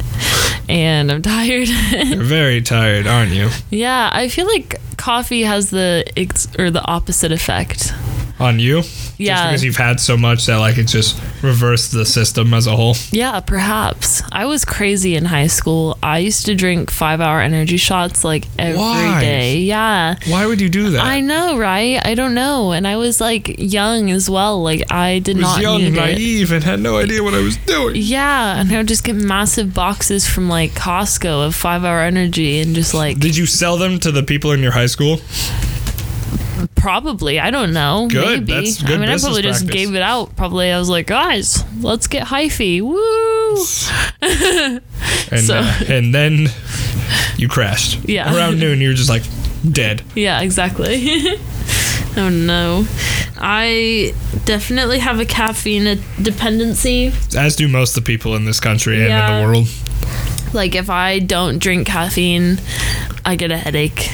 and 0.68 1.12
I'm 1.12 1.22
tired. 1.36 1.68
You're 1.70 2.24
very 2.24 2.62
tired, 2.62 3.08
aren't 3.08 3.32
you? 3.32 3.50
yeah, 3.70 4.10
I 4.12 4.28
feel 4.30 4.48
like 4.48 4.76
coffee 4.98 5.44
has 5.44 5.70
the 5.70 6.04
ex- 6.18 6.48
or 6.58 6.72
the 6.72 6.84
opposite 6.84 7.32
effect. 7.32 7.94
On 8.38 8.60
you? 8.60 8.84
Yeah. 9.18 9.36
Just 9.36 9.44
because 9.46 9.64
you've 9.64 9.76
had 9.78 10.00
so 10.02 10.18
much 10.18 10.46
that 10.48 10.58
like 10.58 10.78
it 10.78 10.88
just 10.88 11.18
reversed 11.42 11.94
the 11.94 12.06
system 12.06 12.54
as 12.54 12.68
a 12.68 12.76
whole. 12.76 12.96
Yeah, 13.12 13.40
perhaps. 13.40 14.22
I 14.30 14.46
was 14.46 14.66
crazy 14.66 15.16
in 15.16 15.24
high 15.24 15.48
school. 15.48 15.98
I 16.04 16.18
used 16.20 16.46
to 16.48 16.54
drink 16.56 16.92
five 16.92 17.22
hour 17.22 17.40
energy 17.40 17.78
shots 17.78 18.26
like 18.26 18.46
every 18.60 18.76
day. 19.22 19.56
Why? 19.56 19.60
Yeah. 19.60 20.16
Why 20.28 20.46
would 20.46 20.60
you 20.60 20.68
do 20.68 20.90
that? 20.92 21.02
I 21.06 21.22
know, 21.22 21.58
right? 21.58 22.06
I 22.06 22.13
don't 22.13 22.34
know. 22.34 22.74
And 22.74 22.86
I 22.86 22.98
was 22.98 23.22
like 23.22 23.56
young 23.58 24.12
as 24.12 24.30
well. 24.30 24.62
Like 24.62 24.92
I 24.92 25.20
did 25.20 25.38
was 25.38 25.44
not 25.46 25.62
young, 25.62 25.77
need 25.77 25.94
it. 25.94 25.96
naive, 25.96 26.51
and 26.51 26.62
had 26.62 26.82
no 26.82 26.98
idea 26.98 27.24
what 27.24 27.34
I 27.36 27.42
was 27.42 27.56
doing. 27.56 27.96
Yeah, 27.96 28.60
and 28.60 28.70
I 28.70 28.77
would 28.77 28.88
just 28.89 29.06
get 29.06 29.15
massive 29.15 29.74
boxes 29.74 30.27
from 30.27 30.50
like 30.50 30.72
Costco 30.72 31.48
of 31.48 31.56
five 31.56 31.86
hour 31.86 32.01
energy 32.01 32.60
and 32.60 32.75
just 32.75 32.94
like 32.94 33.18
Did 33.18 33.38
you 33.38 33.46
sell 33.46 33.77
them 33.77 33.98
to 34.00 34.12
the 34.12 34.24
people 34.24 34.51
in 34.51 34.60
your 34.60 34.74
high 34.74 34.88
school? 34.88 35.20
Probably 36.75 37.39
I 37.39 37.51
don't 37.51 37.74
know 37.74 38.07
Good, 38.10 38.48
maybe 38.48 38.65
that's 38.65 38.84
I 38.84 38.98
mean 38.98 39.10
I 39.10 39.17
probably 39.17 39.41
just 39.41 39.67
gave 39.67 39.95
it 39.95 40.01
out 40.01 40.36
probably 40.36 40.72
I 40.72 40.79
was 40.79 40.89
like 40.89 41.07
guys 41.07 41.63
let's 41.81 42.07
get 42.07 42.27
hyphy 42.27 42.81
woo 42.81 43.65
And 45.31 45.43
So- 45.45 45.57
uh, 45.60 45.79
and 45.88 46.13
then 46.13 46.48
you 47.38 47.48
crashed. 47.48 48.03
Yeah. 48.07 48.34
Around 48.36 48.60
noon, 48.60 48.79
you 48.81 48.89
were 48.89 48.93
just 48.95 49.10
like 49.10 49.24
dead. 49.69 50.01
Yeah, 50.15 50.41
exactly. 50.41 51.03
oh 52.17 52.29
no. 52.29 52.86
I 53.38 54.13
definitely 54.45 55.00
have 55.00 55.19
a 55.19 55.25
caffeine 55.25 56.01
dependency. 56.22 57.12
As 57.38 57.55
do 57.55 57.67
most 57.67 57.98
of 57.98 58.03
the 58.03 58.07
people 58.07 58.36
in 58.36 58.45
this 58.45 58.60
country 58.60 58.95
and 59.03 59.12
in 59.12 59.41
the 59.41 59.48
world. 59.48 59.67
Like 60.53 60.75
if 60.75 60.89
I 60.89 61.19
don't 61.19 61.60
drink 61.60 61.88
caffeine, 61.88 62.60
I 63.25 63.36
get 63.36 63.51
a 63.51 63.57
headache. 63.57 64.10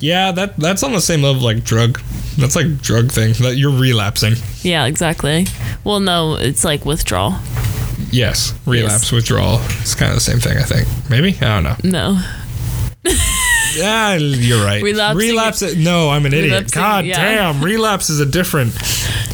Yeah, 0.00 0.32
that 0.32 0.56
that's 0.56 0.82
on 0.82 0.92
the 0.92 1.00
same 1.00 1.22
level 1.22 1.42
like 1.42 1.64
drug. 1.64 2.00
That's 2.38 2.54
like 2.54 2.80
drug 2.80 3.10
thing. 3.10 3.32
That 3.40 3.56
you're 3.56 3.76
relapsing. 3.76 4.34
Yeah, 4.62 4.86
exactly. 4.86 5.46
Well, 5.84 6.00
no, 6.00 6.34
it's 6.34 6.64
like 6.64 6.84
withdrawal. 6.84 7.34
Yes, 8.10 8.54
relapse 8.64 9.10
withdrawal. 9.10 9.58
It's 9.80 9.94
kind 9.94 10.10
of 10.10 10.16
the 10.16 10.20
same 10.20 10.38
thing, 10.38 10.56
I 10.56 10.62
think. 10.62 10.86
Maybe 11.10 11.36
I 11.40 11.60
don't 11.60 11.64
know. 11.64 11.76
No. 12.14 12.22
Yeah, 13.76 14.14
you're 14.14 14.64
right. 14.64 14.82
Relapsing- 14.82 15.18
Relapse. 15.18 15.76
No, 15.76 16.08
I'm 16.10 16.24
an 16.26 16.32
idiot. 16.32 16.72
God 16.72 17.04
yeah. 17.04 17.16
damn, 17.52 17.62
relapse 17.62 18.08
is 18.10 18.18
a 18.18 18.26
different. 18.26 18.72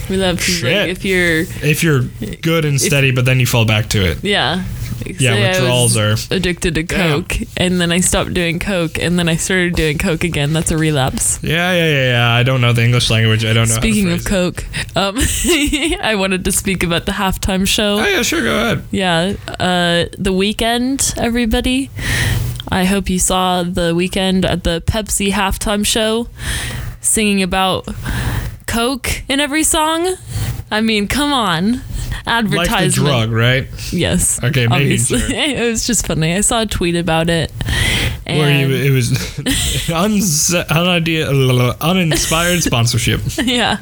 Relapse 0.08 0.48
is 0.48 0.62
like 0.62 0.88
if 0.88 1.04
you're 1.04 1.40
If 1.62 1.82
you're 1.82 2.02
good 2.42 2.64
and 2.64 2.80
steady, 2.80 3.10
but 3.10 3.24
then 3.24 3.40
you 3.40 3.46
fall 3.46 3.64
back 3.64 3.88
to 3.90 4.04
it. 4.04 4.22
yeah. 4.22 4.64
Yeah, 5.06 5.34
Say 5.34 5.44
I 5.44 5.48
withdrawals 5.50 5.96
was 5.96 6.30
are. 6.30 6.36
addicted 6.36 6.76
to 6.76 6.84
coke 6.84 7.36
and 7.58 7.78
then 7.80 7.90
I 7.92 8.00
stopped 8.00 8.32
doing 8.32 8.58
coke 8.58 8.96
and 8.98 9.18
then 9.18 9.28
I 9.28 9.36
started 9.36 9.74
doing 9.74 9.98
coke 9.98 10.24
again. 10.24 10.52
That's 10.52 10.70
a 10.70 10.78
relapse. 10.78 11.40
Yeah, 11.42 11.72
yeah, 11.74 11.88
yeah, 11.90 12.10
yeah. 12.12 12.30
I 12.32 12.42
don't 12.42 12.60
know 12.60 12.72
the 12.72 12.84
English 12.84 13.10
language. 13.10 13.44
I 13.44 13.52
don't 13.52 13.68
know. 13.68 13.74
Speaking 13.74 14.12
of 14.12 14.24
coke, 14.24 14.64
um, 14.96 15.16
I 16.00 16.14
wanted 16.16 16.44
to 16.46 16.52
speak 16.52 16.84
about 16.84 17.04
the 17.06 17.12
halftime 17.12 17.66
show. 17.66 17.98
oh 17.98 18.06
yeah, 18.06 18.22
sure, 18.22 18.42
go 18.42 18.54
ahead. 18.54 18.84
Yeah, 18.92 19.34
uh, 19.48 20.06
the 20.16 20.32
Weeknd, 20.32 21.18
everybody. 21.18 21.90
I 22.68 22.84
hope 22.84 23.10
you 23.10 23.18
saw 23.18 23.62
the 23.64 23.92
Weeknd 23.94 24.44
at 24.46 24.64
the 24.64 24.80
Pepsi 24.86 25.32
halftime 25.32 25.84
show, 25.84 26.28
singing 27.00 27.42
about 27.42 27.86
Coke 28.66 29.22
in 29.28 29.40
every 29.40 29.62
song. 29.64 30.16
I 30.70 30.80
mean, 30.80 31.06
come 31.08 31.32
on, 31.32 31.72
Like 31.72 31.82
the 32.24 32.30
advertisement. 32.30 33.06
drug, 33.08 33.30
right? 33.30 33.66
Yes. 33.92 34.42
Okay, 34.42 34.66
obviously. 34.66 35.18
sure. 35.20 35.28
it 35.32 35.68
was 35.68 35.86
just 35.86 36.06
funny. 36.06 36.34
I 36.34 36.40
saw 36.40 36.62
a 36.62 36.66
tweet 36.66 36.96
about 36.96 37.28
it. 37.30 37.52
And 38.26 38.38
Where 38.38 38.66
you, 38.68 38.74
it 38.74 38.90
was 38.90 39.10
unse- 39.92 40.66
unidea, 40.68 41.76
uninspired 41.80 42.62
sponsorship. 42.62 43.20
yeah, 43.44 43.78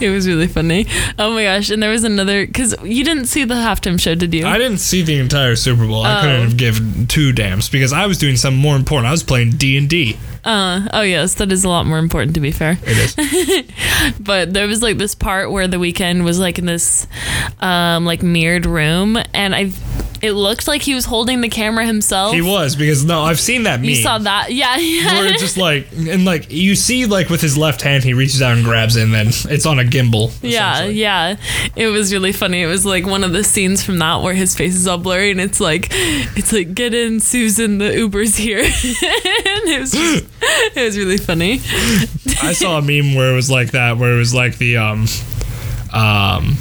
it 0.00 0.10
was 0.10 0.26
really 0.26 0.48
funny. 0.48 0.86
Oh 1.16 1.32
my 1.34 1.44
gosh! 1.44 1.70
And 1.70 1.80
there 1.80 1.90
was 1.90 2.02
another 2.02 2.44
because 2.44 2.74
you 2.82 3.04
didn't 3.04 3.26
see 3.26 3.44
the 3.44 3.54
halftime 3.54 4.00
show, 4.00 4.16
did 4.16 4.34
you? 4.34 4.46
I 4.46 4.58
didn't 4.58 4.78
see 4.78 5.02
the 5.02 5.16
entire 5.18 5.54
Super 5.54 5.86
Bowl. 5.86 6.02
I 6.04 6.18
Oh. 6.18 6.22
couldn't 6.22 6.40
have 6.42 6.56
given 6.56 7.06
two 7.06 7.32
damns 7.32 7.68
because 7.68 7.92
I 7.92 8.06
was 8.06 8.18
doing 8.18 8.34
something 8.36 8.60
more 8.60 8.74
important. 8.74 9.06
I 9.06 9.12
was 9.12 9.22
playing 9.22 9.50
D 9.52 9.78
and 9.78 9.88
D. 9.88 10.18
Uh, 10.44 10.88
oh 10.92 11.02
yes, 11.02 11.34
that 11.34 11.52
is 11.52 11.64
a 11.64 11.68
lot 11.68 11.86
more 11.86 11.98
important 11.98 12.34
to 12.34 12.40
be 12.40 12.50
fair. 12.50 12.76
It 12.82 13.16
is. 13.18 14.16
But 14.20 14.52
there 14.52 14.66
was 14.66 14.82
like 14.82 14.98
this 14.98 15.14
part 15.14 15.52
where 15.52 15.68
the 15.68 15.76
Weeknd 15.76 16.24
was 16.24 16.38
like 16.40 16.58
in 16.58 16.66
this 16.66 17.06
um 17.60 18.04
like 18.04 18.22
mirrored 18.22 18.66
room 18.66 19.16
and 19.32 19.54
I 19.54 19.70
it 20.22 20.32
looked 20.32 20.68
like 20.68 20.82
he 20.82 20.94
was 20.94 21.04
holding 21.04 21.40
the 21.40 21.48
camera 21.48 21.84
himself. 21.84 22.32
He 22.32 22.40
was 22.40 22.76
because 22.76 23.04
no, 23.04 23.22
I've 23.22 23.40
seen 23.40 23.64
that 23.64 23.80
meme. 23.80 23.90
You 23.90 23.96
saw 23.96 24.18
that? 24.18 24.52
Yeah, 24.52 24.76
yeah. 24.78 25.18
Where 25.18 25.26
it's 25.26 25.40
just 25.40 25.56
like 25.56 25.88
and 25.92 26.24
like 26.24 26.50
you 26.50 26.76
see 26.76 27.06
like 27.06 27.28
with 27.28 27.40
his 27.40 27.58
left 27.58 27.82
hand 27.82 28.04
he 28.04 28.14
reaches 28.14 28.40
out 28.40 28.56
and 28.56 28.64
grabs 28.64 28.94
it 28.94 29.02
and 29.02 29.12
then 29.12 29.26
it's 29.26 29.66
on 29.66 29.80
a 29.80 29.84
gimbal. 29.84 30.32
Yeah, 30.40 30.84
yeah. 30.84 31.36
It 31.74 31.88
was 31.88 32.12
really 32.12 32.32
funny. 32.32 32.62
It 32.62 32.66
was 32.66 32.86
like 32.86 33.04
one 33.04 33.24
of 33.24 33.32
the 33.32 33.42
scenes 33.42 33.82
from 33.82 33.98
that 33.98 34.22
where 34.22 34.34
his 34.34 34.54
face 34.54 34.76
is 34.76 34.86
all 34.86 34.98
blurry 34.98 35.32
and 35.32 35.40
it's 35.40 35.60
like 35.60 35.88
it's 35.90 36.52
like 36.52 36.72
get 36.72 36.94
in 36.94 37.18
Susan, 37.18 37.78
the 37.78 37.92
Uber's 37.92 38.36
here. 38.36 38.58
and 38.62 38.68
it 38.68 39.80
was 39.80 39.90
just, 39.90 40.24
it 40.76 40.84
was 40.84 40.96
really 40.96 41.18
funny. 41.18 41.54
I 42.42 42.52
saw 42.52 42.78
a 42.78 42.82
meme 42.82 43.14
where 43.16 43.32
it 43.32 43.34
was 43.34 43.50
like 43.50 43.72
that, 43.72 43.98
where 43.98 44.14
it 44.14 44.18
was 44.18 44.34
like 44.34 44.58
the 44.58 44.76
um 44.76 45.06
um 45.92 46.56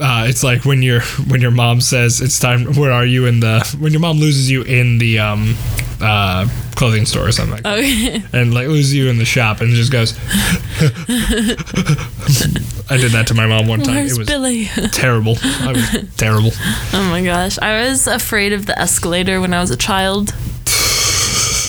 uh, 0.00 0.26
it's 0.28 0.44
like 0.44 0.64
when 0.64 0.82
your 0.82 1.00
when 1.28 1.40
your 1.40 1.50
mom 1.50 1.80
says 1.80 2.20
it's 2.20 2.38
time. 2.38 2.74
Where 2.74 2.92
are 2.92 3.06
you 3.06 3.26
in 3.26 3.40
the 3.40 3.76
when 3.80 3.92
your 3.92 4.00
mom 4.00 4.18
loses 4.18 4.50
you 4.50 4.62
in 4.62 4.98
the 4.98 5.18
um 5.18 5.56
uh 6.00 6.46
clothing 6.76 7.06
store 7.06 7.26
or 7.26 7.32
something 7.32 7.54
like 7.54 7.62
that, 7.64 8.28
and 8.32 8.54
like 8.54 8.68
loses 8.68 8.94
you 8.94 9.08
in 9.08 9.18
the 9.18 9.24
shop 9.24 9.60
and 9.60 9.74
just 9.74 9.90
goes. 9.90 10.16
I 12.90 12.96
did 12.96 13.12
that 13.12 13.26
to 13.28 13.34
my 13.34 13.46
mom 13.46 13.66
one 13.66 13.80
time. 13.80 13.96
Where's 13.96 14.12
it 14.12 14.18
was 14.18 14.28
Billy? 14.28 14.64
terrible. 14.92 15.36
I 15.42 15.72
was 15.72 16.14
terrible. 16.16 16.50
Oh 16.94 17.06
my 17.10 17.22
gosh. 17.22 17.58
I 17.58 17.88
was 17.88 18.06
afraid 18.06 18.52
of 18.54 18.64
the 18.66 18.78
escalator 18.78 19.40
when 19.40 19.52
I 19.52 19.60
was 19.60 19.70
a 19.70 19.76
child. 19.76 20.34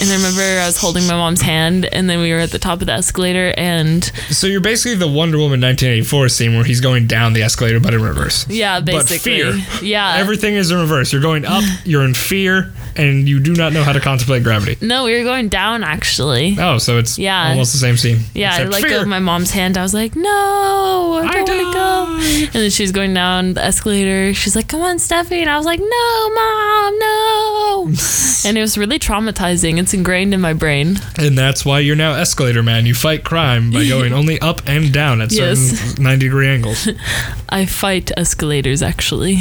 And 0.01 0.09
I 0.09 0.15
remember 0.15 0.41
I 0.41 0.65
was 0.65 0.77
holding 0.77 1.05
my 1.07 1.15
mom's 1.15 1.41
hand, 1.41 1.85
and 1.85 2.09
then 2.09 2.19
we 2.19 2.31
were 2.31 2.39
at 2.39 2.51
the 2.51 2.59
top 2.59 2.79
of 2.81 2.87
the 2.87 2.93
escalator, 2.93 3.53
and 3.57 4.03
So 4.29 4.47
you're 4.47 4.61
basically 4.61 4.95
the 4.95 5.07
Wonder 5.07 5.37
Woman 5.37 5.59
1984 5.61 6.29
scene 6.29 6.55
where 6.55 6.63
he's 6.63 6.79
going 6.81 7.05
down 7.07 7.33
the 7.33 7.43
escalator 7.43 7.79
but 7.79 7.93
in 7.93 8.01
reverse. 8.01 8.47
yeah, 8.49 8.79
basically. 8.79 9.41
But 9.43 9.55
fear. 9.61 9.81
yeah. 9.85 10.15
Everything 10.17 10.55
is 10.55 10.71
in 10.71 10.77
reverse. 10.79 11.11
You're 11.11 11.21
going 11.21 11.45
up, 11.45 11.63
you're 11.83 12.03
in 12.05 12.13
fear, 12.13 12.71
and 12.95 13.27
you 13.27 13.39
do 13.39 13.53
not 13.53 13.73
know 13.73 13.83
how 13.83 13.91
to 13.93 13.99
contemplate 13.99 14.43
gravity. 14.43 14.77
no, 14.85 15.03
we 15.05 15.17
were 15.17 15.23
going 15.23 15.49
down 15.49 15.83
actually. 15.83 16.55
Oh, 16.59 16.77
so 16.77 16.97
it's 16.97 17.17
Yeah. 17.19 17.49
almost 17.49 17.73
the 17.73 17.79
same 17.79 17.97
scene. 17.97 18.19
Yeah, 18.33 18.55
I 18.55 18.63
let 18.63 18.83
go 18.87 19.01
of 19.01 19.07
my 19.07 19.19
mom's 19.19 19.51
hand. 19.51 19.77
I 19.77 19.81
was 19.83 19.93
like, 19.93 20.15
"No, 20.15 21.21
I 21.23 21.33
don't 21.33 21.47
want 21.47 21.59
to 21.59 21.73
go." 21.73 22.45
And 22.53 22.63
then 22.63 22.69
she's 22.69 22.91
going 22.91 23.13
down 23.13 23.53
the 23.53 23.63
escalator. 23.63 24.33
She's 24.33 24.55
like, 24.55 24.67
"Come 24.67 24.81
on, 24.81 24.97
Steffi," 24.97 25.39
and 25.41 25.49
I 25.49 25.57
was 25.57 25.65
like, 25.65 25.79
"No, 25.79 26.29
mom, 26.35 26.99
no." 26.99 27.83
and 28.45 28.57
it 28.57 28.61
was 28.61 28.77
really 28.77 28.99
traumatizing. 28.99 29.77
It's 29.79 29.88
ingrained 29.93 30.33
in 30.33 30.41
my 30.41 30.53
brain. 30.53 30.97
And 31.17 31.37
that's 31.37 31.65
why 31.65 31.79
you're 31.79 31.95
now 31.95 32.13
escalator 32.13 32.63
man. 32.63 32.85
You 32.85 32.93
fight 32.93 33.23
crime 33.23 33.71
by 33.71 33.87
going 33.87 34.13
only 34.19 34.39
up 34.39 34.61
and 34.67 34.91
down 34.93 35.21
at 35.21 35.31
certain 35.31 35.63
Yes. 35.63 35.97
90 35.97 36.25
degree 36.25 36.47
angles. 36.47 36.87
I 37.49 37.65
fight 37.65 38.11
escalators 38.17 38.81
actually. 38.81 39.37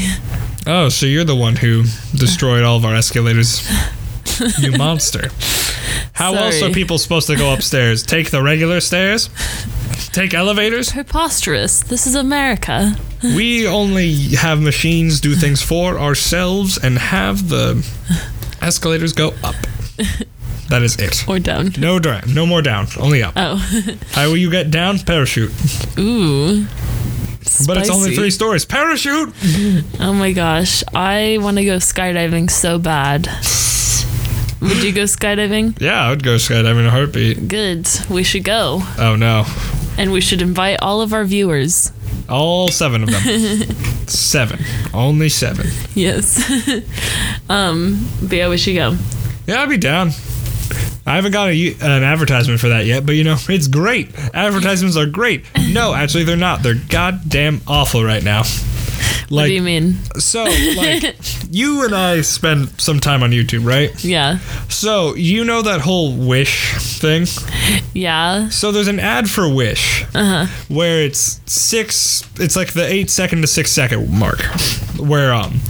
Oh, 0.66 0.88
so 0.88 1.06
you're 1.06 1.24
the 1.24 1.36
one 1.36 1.56
who 1.56 1.84
destroyed 2.14 2.62
all 2.62 2.76
of 2.76 2.84
our 2.84 2.94
escalators. 2.94 3.68
You 4.60 4.70
monster. 4.72 5.30
How 6.12 6.32
else 6.34 6.62
are 6.62 6.70
people 6.70 6.98
supposed 6.98 7.26
to 7.26 7.34
go 7.36 7.52
upstairs? 7.52 8.04
Take 8.04 8.30
the 8.30 8.40
regular 8.40 8.80
stairs? 8.80 9.30
Take 10.12 10.32
elevators? 10.32 10.92
Preposterous. 10.92 11.80
This 11.82 12.06
is 12.06 12.14
America. 12.14 12.94
We 13.22 13.66
only 13.66 14.12
have 14.36 14.60
machines 14.60 15.20
do 15.20 15.34
things 15.34 15.60
for 15.60 15.98
ourselves 15.98 16.78
and 16.78 16.98
have 16.98 17.48
the 17.48 17.84
escalators 18.62 19.12
go 19.12 19.34
up. 19.42 19.56
That 20.68 20.82
is 20.82 20.96
it. 20.96 21.26
Or 21.28 21.38
down. 21.38 21.72
No 21.78 21.98
down, 21.98 22.22
no 22.34 22.44
more 22.46 22.60
down, 22.62 22.86
only 23.00 23.22
up. 23.22 23.32
Oh, 23.36 23.56
How 24.12 24.26
will 24.28 24.36
you 24.36 24.50
get 24.50 24.70
down? 24.70 24.98
Parachute. 24.98 25.50
ooh. 25.98 26.66
But 27.66 27.78
it's 27.78 27.88
only 27.90 28.08
Spicy. 28.10 28.16
three 28.16 28.30
stories. 28.30 28.64
Parachute. 28.66 29.32
Oh 30.00 30.12
my 30.12 30.32
gosh, 30.32 30.84
I 30.94 31.38
want 31.40 31.56
to 31.58 31.64
go 31.64 31.76
skydiving 31.78 32.50
so 32.50 32.78
bad. 32.78 33.26
Would 34.60 34.82
you 34.82 34.92
go 34.92 35.04
skydiving? 35.04 35.80
Yeah, 35.80 36.02
I 36.06 36.10
would 36.10 36.22
go 36.22 36.36
skydiving 36.36 36.80
in 36.80 36.86
a 36.86 36.90
heartbeat. 36.90 37.48
Good. 37.48 37.88
We 38.10 38.22
should 38.22 38.44
go. 38.44 38.80
Oh 38.98 39.16
no, 39.16 39.44
And 39.96 40.12
we 40.12 40.20
should 40.20 40.42
invite 40.42 40.80
all 40.82 41.00
of 41.00 41.12
our 41.12 41.24
viewers. 41.24 41.90
all 42.28 42.68
seven 42.68 43.02
of 43.04 43.10
them. 43.10 43.22
seven, 44.06 44.58
only 44.92 45.28
seven. 45.28 45.68
Yes. 45.94 46.38
um, 47.48 48.08
but 48.22 48.36
yeah, 48.36 48.48
we 48.48 48.58
should 48.58 48.74
go. 48.74 48.96
Yeah, 49.46 49.62
I'd 49.62 49.68
be 49.70 49.78
down. 49.78 50.10
I 51.08 51.16
haven't 51.16 51.32
got 51.32 51.48
a, 51.48 51.72
an 51.80 52.02
advertisement 52.02 52.60
for 52.60 52.68
that 52.68 52.84
yet, 52.84 53.06
but 53.06 53.14
you 53.14 53.24
know, 53.24 53.36
it's 53.48 53.66
great. 53.66 54.10
Advertisements 54.34 54.96
are 54.96 55.06
great. 55.06 55.44
No, 55.70 55.94
actually, 55.94 56.24
they're 56.24 56.36
not. 56.36 56.62
They're 56.62 56.74
goddamn 56.74 57.62
awful 57.66 58.04
right 58.04 58.22
now. 58.22 58.42
What 59.28 59.46
do 59.46 59.52
you 59.52 59.62
mean? 59.62 59.94
so, 60.18 60.44
like, 60.76 61.16
you 61.50 61.84
and 61.84 61.94
I 61.94 62.22
spend 62.22 62.80
some 62.80 63.00
time 63.00 63.22
on 63.22 63.30
YouTube, 63.30 63.64
right? 63.66 63.92
Yeah. 64.04 64.38
So, 64.68 65.14
you 65.14 65.44
know 65.44 65.62
that 65.62 65.80
whole 65.80 66.14
Wish 66.14 66.74
thing? 66.98 67.26
Yeah. 67.92 68.48
So, 68.48 68.72
there's 68.72 68.88
an 68.88 69.00
ad 69.00 69.28
for 69.28 69.52
Wish 69.52 70.04
uh-huh. 70.14 70.46
where 70.68 71.02
it's 71.02 71.40
six, 71.46 72.22
it's 72.40 72.56
like 72.56 72.72
the 72.72 72.86
eight 72.86 73.10
second 73.10 73.42
to 73.42 73.46
six 73.46 73.70
second 73.70 74.10
mark, 74.18 74.40
where, 74.98 75.32
um, 75.32 75.60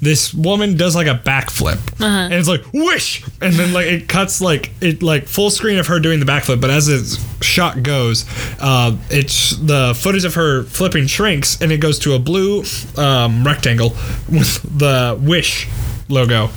this 0.00 0.34
woman 0.34 0.76
does 0.76 0.94
like 0.94 1.06
a 1.06 1.14
backflip 1.14 1.80
and 2.00 2.34
it's 2.34 2.48
like 2.48 2.62
wish 2.72 3.24
and 3.40 3.54
then 3.54 3.72
like 3.72 3.86
it 3.86 4.08
cuts 4.08 4.40
like 4.40 4.70
it 4.80 5.02
like 5.02 5.26
full 5.26 5.50
screen 5.50 5.78
of 5.78 5.86
her 5.86 5.98
doing 5.98 6.20
the 6.20 6.26
backflip 6.26 6.60
but 6.60 6.70
as 6.70 6.86
the 6.86 7.44
shot 7.44 7.82
goes 7.82 8.24
uh 8.60 8.96
it's 9.10 9.56
the 9.56 9.98
footage 9.98 10.24
of 10.24 10.34
her 10.34 10.64
flipping 10.64 11.06
shrinks 11.06 11.60
and 11.60 11.72
it 11.72 11.78
goes 11.78 11.98
to 11.98 12.14
a 12.14 12.18
blue 12.18 12.62
um 13.06 13.44
rectangle 13.46 13.90
with 14.28 14.50
the 14.78 15.16
wish 15.20 15.68
logo 16.08 16.48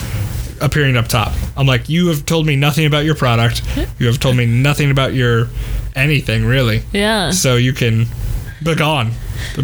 appearing 0.61 0.97
up 0.97 1.07
top 1.07 1.31
i'm 1.57 1.67
like 1.67 1.87
you 1.89 2.07
have 2.07 2.25
told 2.25 2.45
me 2.45 2.55
nothing 2.55 2.85
about 2.85 3.05
your 3.05 3.15
product 3.15 3.61
you 3.99 4.07
have 4.07 4.19
told 4.19 4.35
me 4.35 4.45
nothing 4.45 4.89
about 4.91 5.13
your 5.13 5.47
anything 5.95 6.45
really 6.45 6.81
Yeah. 6.91 7.31
so 7.31 7.55
you 7.55 7.73
can 7.73 8.05
begone 8.63 9.11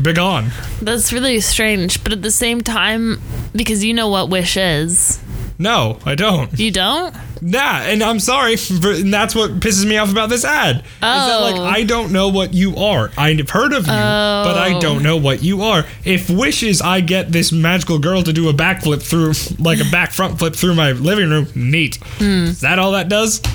begone 0.01 0.51
That's 0.81 1.11
really 1.11 1.39
strange. 1.41 2.01
But 2.03 2.13
at 2.13 2.21
the 2.21 2.31
same 2.31 2.61
time, 2.61 3.19
because 3.53 3.83
you 3.83 3.93
know 3.93 4.07
what 4.07 4.29
Wish 4.29 4.55
is. 4.57 5.19
no 5.59 5.99
i 6.05 6.15
don't 6.15 6.57
You 6.59 6.71
don't? 6.71 7.13
Nah, 7.47 7.81
and 7.81 8.01
I'm 8.01 8.19
sorry, 8.19 8.55
for, 8.57 8.89
and 8.91 9.13
that's 9.13 9.35
what 9.35 9.59
pisses 9.59 9.85
me 9.85 9.97
off 9.97 10.11
about 10.11 10.29
this 10.29 10.43
ad. 10.43 10.77
Oh. 11.03 11.19
Is 11.21 11.27
that 11.27 11.37
like 11.41 11.55
Oh. 11.55 11.63
I 11.63 11.83
don't 11.83 12.11
know 12.11 12.29
what 12.29 12.55
you 12.55 12.75
are. 12.77 13.11
I've 13.17 13.49
heard 13.51 13.71
of 13.71 13.81
you, 13.85 13.91
but 13.93 14.57
I 14.57 14.73
Oh. 14.75 14.81
don't 14.81 15.03
know 15.03 15.15
what 15.17 15.43
you 15.43 15.61
are. 15.61 15.85
If 16.03 16.27
wishes 16.29 16.81
I 16.81 17.01
get 17.01 17.31
this 17.31 17.51
magical 17.51 17.99
girl 17.99 18.23
to 18.23 18.33
do 18.33 18.49
a 18.49 18.53
backflip 18.53 19.03
through, 19.03 19.33
like 19.63 19.79
a 19.79 19.89
back 19.91 20.11
front 20.11 20.39
flip 20.39 20.55
through 20.55 20.73
my 20.73 20.93
living 20.93 21.29
room, 21.29 21.47
neat. 21.53 21.97
Hmm. 22.17 22.45
Is 22.45 22.61
that 22.61 22.79
all 22.79 22.93
that 22.93 23.09
does? 23.09 23.41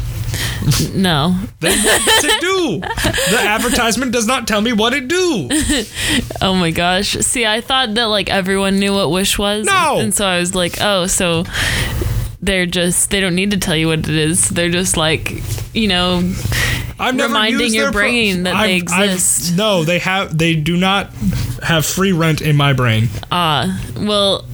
No. 0.94 1.34
Then 1.60 1.76
what 1.84 2.04
does 2.04 2.24
it 2.24 2.40
do? 2.40 2.80
The 2.80 3.38
advertisement 3.40 4.12
does 4.12 4.26
not 4.26 4.46
tell 4.46 4.60
me 4.60 4.72
what 4.72 4.92
it 4.92 5.08
do. 5.08 5.48
Oh 6.40 6.54
my 6.54 6.70
gosh. 6.70 7.12
See, 7.16 7.44
I 7.46 7.60
thought 7.60 7.94
that 7.94 8.04
like 8.04 8.28
everyone 8.28 8.78
knew 8.78 8.92
what 8.92 9.10
Wish 9.10 9.38
was. 9.38 9.66
No. 9.66 9.98
And 9.98 10.14
so 10.14 10.26
I 10.26 10.38
was 10.38 10.54
like, 10.54 10.76
oh, 10.80 11.06
so 11.06 11.44
they're 12.42 12.66
just, 12.66 13.10
they 13.10 13.20
don't 13.20 13.34
need 13.34 13.50
to 13.50 13.58
tell 13.58 13.76
you 13.76 13.88
what 13.88 14.00
it 14.00 14.08
is. 14.08 14.48
They're 14.48 14.70
just 14.70 14.96
like, 14.96 15.32
you 15.74 15.88
know, 15.88 16.18
I've 16.98 17.16
reminding 17.16 17.72
your 17.72 17.84
their 17.84 17.92
pro- 17.92 18.00
brain 18.02 18.42
that 18.44 18.52
they 18.62 18.76
I've- 18.76 18.86
I've- 18.92 19.12
exist. 19.12 19.56
no, 19.56 19.84
they 19.84 19.98
have. 20.00 20.36
They 20.36 20.54
do 20.54 20.76
not 20.76 21.10
have 21.62 21.84
free 21.86 22.12
rent 22.12 22.40
in 22.40 22.56
my 22.56 22.72
brain. 22.72 23.08
Ah, 23.32 23.80
well, 23.96 24.44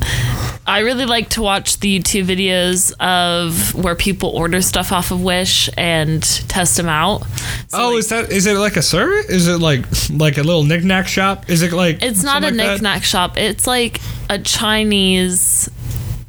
I 0.66 0.80
really 0.80 1.06
like 1.06 1.28
to 1.30 1.42
watch 1.42 1.78
the 1.80 1.98
YouTube 2.00 2.26
videos 2.26 2.92
of 3.00 3.74
where 3.74 3.94
people 3.94 4.30
order 4.30 4.60
stuff 4.62 4.90
off 4.92 5.10
of 5.12 5.22
Wish 5.22 5.70
and 5.76 6.22
test 6.48 6.76
them 6.76 6.88
out. 6.88 7.22
So, 7.68 7.78
oh, 7.80 7.88
like, 7.90 7.98
is 7.98 8.08
that? 8.10 8.30
Is 8.32 8.46
it 8.46 8.54
like 8.58 8.76
a 8.76 8.82
service? 8.82 9.26
Is 9.28 9.46
it 9.48 9.58
like 9.58 9.84
like 10.10 10.38
a 10.38 10.42
little 10.42 10.64
knickknack 10.64 11.06
shop? 11.08 11.48
Is 11.48 11.62
it 11.62 11.72
like? 11.72 12.02
it's 12.02 12.22
not 12.24 12.42
a 12.42 12.46
like 12.46 12.54
knickknack 12.54 13.02
shop. 13.04 13.36
It's 13.36 13.66
like 13.66 14.00
a 14.30 14.38
Chinese 14.40 15.68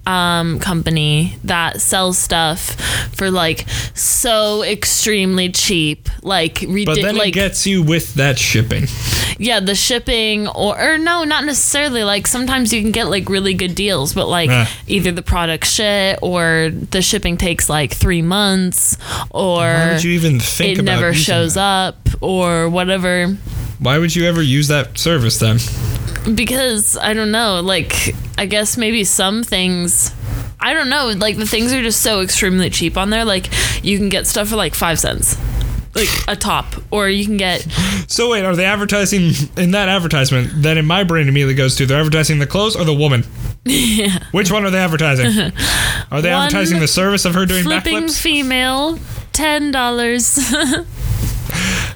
um, 0.07 0.59
company 0.59 1.35
that 1.43 1.81
sells 1.81 2.17
stuff 2.17 2.75
for 3.13 3.29
like 3.29 3.67
so 3.93 4.63
extremely 4.63 5.51
cheap, 5.51 6.07
like 6.23 6.61
But 6.61 6.69
ridiculous. 6.69 7.03
then 7.03 7.15
like 7.17 7.27
it 7.29 7.31
gets 7.33 7.67
you 7.67 7.83
with 7.83 8.13
that 8.15 8.39
shipping. 8.39 8.85
yeah, 9.37 9.59
the 9.59 9.75
shipping 9.75 10.47
or 10.47 10.79
or 10.79 10.97
no, 10.97 11.23
not 11.25 11.43
necessarily. 11.43 12.03
Like 12.05 12.25
sometimes 12.25 12.71
you 12.71 12.81
can 12.81 12.91
get 12.91 13.09
like 13.09 13.27
really 13.29 13.53
good 13.53 13.75
deals, 13.75 14.13
but 14.13 14.27
like 14.29 14.49
Ah. 14.49 14.71
either 14.87 15.11
the 15.11 15.21
product 15.21 15.65
shit 15.67 16.19
or 16.21 16.71
the 16.91 17.01
shipping 17.01 17.35
takes 17.37 17.69
like 17.69 17.93
three 17.93 18.21
months 18.21 18.97
or 19.31 19.57
Why 19.57 19.91
would 19.93 20.03
you 20.05 20.11
even 20.13 20.39
think 20.39 20.79
it 20.79 20.83
never 20.83 21.13
shows 21.13 21.55
that? 21.55 21.67
up 21.67 21.97
or 22.21 22.69
whatever. 22.69 23.35
Why 23.79 23.97
would 23.97 24.15
you 24.15 24.25
ever 24.25 24.41
use 24.41 24.69
that 24.69 24.97
service 24.97 25.37
then? 25.37 25.57
Because 26.35 26.97
I 26.97 27.13
don't 27.13 27.31
know, 27.31 27.61
like 27.61 28.15
I 28.37 28.45
guess 28.45 28.77
maybe 28.77 29.03
some 29.03 29.43
things 29.43 30.13
I 30.59 30.73
don't 30.73 30.89
know, 30.89 31.07
like 31.15 31.37
the 31.37 31.45
things 31.45 31.71
are 31.71 31.81
just 31.81 32.01
so 32.01 32.21
extremely 32.21 32.69
cheap 32.69 32.97
on 32.97 33.09
there. 33.09 33.23
Like 33.25 33.49
you 33.83 33.97
can 33.97 34.09
get 34.09 34.27
stuff 34.27 34.49
for 34.49 34.55
like 34.55 34.73
five 34.73 34.99
cents. 34.99 35.37
Like 35.95 36.09
a 36.27 36.35
top. 36.35 36.65
Or 36.91 37.09
you 37.09 37.25
can 37.25 37.37
get 37.37 37.61
So 38.07 38.29
wait, 38.31 38.43
are 38.45 38.55
they 38.55 38.65
advertising 38.65 39.31
in 39.55 39.71
that 39.71 39.89
advertisement? 39.89 40.51
Then 40.55 40.77
in 40.77 40.85
my 40.85 41.03
brain 41.03 41.27
immediately 41.27 41.55
goes 41.55 41.75
to 41.77 41.85
they're 41.85 41.99
advertising 41.99 42.39
the 42.39 42.47
clothes 42.47 42.75
or 42.75 42.83
the 42.85 42.93
woman. 42.93 43.23
yeah. 43.65 44.19
Which 44.31 44.51
one 44.51 44.65
are 44.65 44.69
they 44.69 44.79
advertising? 44.79 45.25
Are 46.11 46.21
they 46.21 46.31
One 46.31 46.43
advertising 46.43 46.79
the 46.79 46.87
service 46.87 47.25
of 47.25 47.33
her 47.35 47.45
doing 47.45 47.63
flipping 47.63 48.03
backflips? 48.03 48.21
female, 48.21 48.99
ten 49.33 49.71
dollars. 49.71 50.37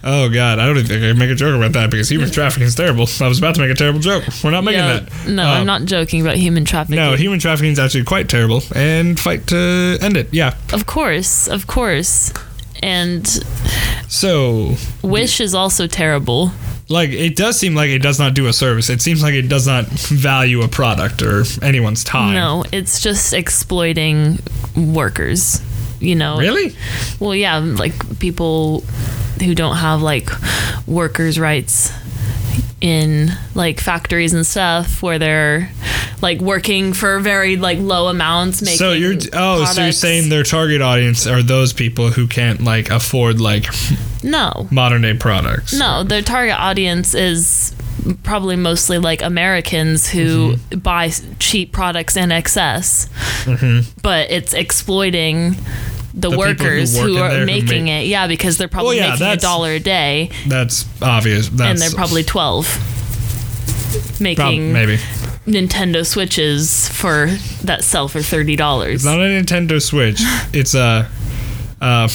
Oh 0.04 0.30
god, 0.30 0.58
I 0.60 0.66
don't 0.66 0.78
even 0.78 0.88
think 0.88 1.04
I 1.04 1.10
can 1.10 1.18
make 1.20 1.30
a 1.30 1.36
joke 1.36 1.56
about 1.56 1.74
that 1.74 1.92
because 1.92 2.10
human 2.10 2.32
trafficking 2.32 2.66
is 2.68 2.74
terrible. 2.76 3.08
I 3.20 3.28
was 3.28 3.38
about 3.38 3.54
to 3.56 3.62
make 3.62 3.70
a 3.70 3.76
terrible 3.76 4.00
joke. 4.00 4.24
We're 4.44 4.50
not 4.52 4.64
making 4.64 4.80
Yeah, 4.80 5.00
that. 5.02 5.28
No, 5.30 5.44
Uh, 5.44 5.54
I'm 5.60 5.66
not 5.68 5.86
joking 5.86 6.22
about 6.22 6.38
human 6.38 6.66
trafficking. 6.66 6.96
No, 6.96 7.16
human 7.16 7.40
trafficking 7.40 7.72
is 7.72 7.78
actually 7.80 8.04
quite 8.06 8.28
terrible, 8.28 8.64
and 8.76 9.20
fight 9.20 9.46
to 9.48 10.00
end 10.02 10.18
it. 10.18 10.28
Yeah. 10.32 10.56
of 10.74 10.86
course, 10.88 11.48
of 11.48 11.68
course. 11.68 12.34
And 12.82 13.28
So, 14.08 14.76
Wish 15.04 15.40
is 15.40 15.54
also 15.54 15.86
terrible. 15.86 16.52
like, 16.90 17.12
it 17.12 17.36
does 17.36 17.58
seem 17.60 17.76
like 17.76 17.90
it 17.92 18.02
does 18.02 18.18
not 18.18 18.34
do 18.34 18.48
a 18.48 18.54
service. 18.54 18.90
It 18.90 19.02
seems 19.04 19.22
like 19.22 19.36
it 19.36 19.48
does 19.48 19.68
not 19.68 19.86
value 19.86 20.62
a 20.64 20.68
product 20.68 21.22
or 21.22 21.44
anyone's 21.62 22.04
time. 22.04 22.34
No, 22.34 22.64
it's 22.72 23.00
just 23.02 23.34
exploiting 23.34 24.40
workers. 24.76 25.62
You 26.00 26.16
know. 26.16 26.40
Really? 26.40 26.76
Well, 27.20 27.36
yeah, 27.36 27.58
like 27.60 27.94
people 28.20 28.84
who 29.42 29.54
don't 29.56 29.76
have 29.78 30.02
like 30.02 30.30
workers' 30.88 31.40
rights 31.40 31.92
in 32.80 33.30
like 33.54 33.80
factories 33.80 34.34
and 34.34 34.46
stuff 34.46 35.04
where 35.04 35.20
they're 35.20 35.72
like 36.22 36.40
working 36.42 36.94
for 36.94 37.20
very 37.20 37.56
like 37.58 37.78
low 37.80 38.08
amounts 38.08 38.62
making 38.62 38.78
So 38.78 38.94
you're 38.94 39.16
oh, 39.34 39.66
so 39.66 39.84
you're 39.84 39.92
saying 39.92 40.30
their 40.30 40.44
target 40.44 40.82
audience 40.82 41.28
are 41.28 41.44
those 41.44 41.74
people 41.74 42.10
who 42.10 42.28
can't 42.28 42.62
like 42.62 42.90
afford 42.90 43.40
like 43.40 43.66
no 44.24 44.68
modern 44.72 45.02
day 45.04 45.14
products. 45.16 45.74
no 45.78 46.04
their 46.04 46.22
target 46.24 46.56
audience 46.60 47.14
is 47.14 47.76
probably 48.24 48.56
mostly 48.56 48.98
like 48.98 49.22
Americans 49.22 50.10
who 50.10 50.54
Mm-hmm. 50.56 50.80
buy 50.80 51.10
cheap 51.38 51.72
products 51.72 52.18
in 52.18 52.32
excess 52.32 53.08
but 54.02 54.32
it's 54.32 54.54
exploiting 54.54 55.56
the, 56.14 56.30
who 56.32 56.38
workers 56.38 56.96
work 56.98 57.08
who, 57.08 57.14
there 57.16 57.24
are 57.24 57.40
who 57.40 57.46
making 57.46 57.86
make- 57.86 58.04
it 58.06 58.08
yeah 58.08 58.28
because 58.28 58.58
they're 58.58 58.68
probably 58.68 58.98
Well, 58.98 59.06
yeah, 59.08 59.12
making 59.12 59.28
a 59.28 59.38
dollar 59.38 59.72
a 59.72 59.80
day 59.80 60.30
That's 60.48 60.86
obvious. 61.02 61.48
That's 61.50 61.70
and 61.70 61.80
they're 61.80 61.92
probably 61.98 62.24
12 62.24 62.66
prob- 62.66 64.22
making 64.22 64.74
maybe. 64.74 64.98
Nintendo 65.48 66.06
Switches 66.06 66.88
for 66.90 67.28
that 67.64 67.84
sell 67.84 68.08
for 68.08 68.22
thirty 68.22 68.56
dollars. 68.56 68.96
It's 68.96 69.06
not 69.06 69.20
a 69.20 69.24
Nintendo 69.24 69.82
Switch. 69.82 70.22
It's 70.54 70.76
a 70.76 71.10
uh, 71.82 72.08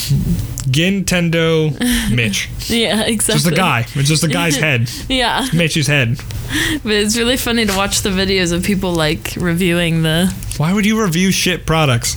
Gintendo 0.69 1.71
Mitch. 2.13 2.49
Yeah, 2.69 3.03
exactly. 3.03 3.35
Just 3.35 3.47
a 3.47 3.55
guy. 3.55 3.85
It's 3.95 4.09
just 4.09 4.23
a 4.23 4.27
guy's 4.27 4.55
head. 4.67 4.89
Yeah, 5.09 5.47
Mitch's 5.53 5.87
head. 5.87 6.17
but 6.83 6.91
it's 6.91 7.17
really 7.17 7.37
funny 7.37 7.65
to 7.65 7.75
watch 7.77 8.01
the 8.01 8.09
videos 8.09 8.51
of 8.53 8.63
people 8.63 8.93
like 8.93 9.33
reviewing 9.37 10.03
the. 10.03 10.33
Why 10.57 10.73
would 10.73 10.85
you 10.85 11.01
review 11.01 11.31
shit 11.31 11.65
products? 11.65 12.15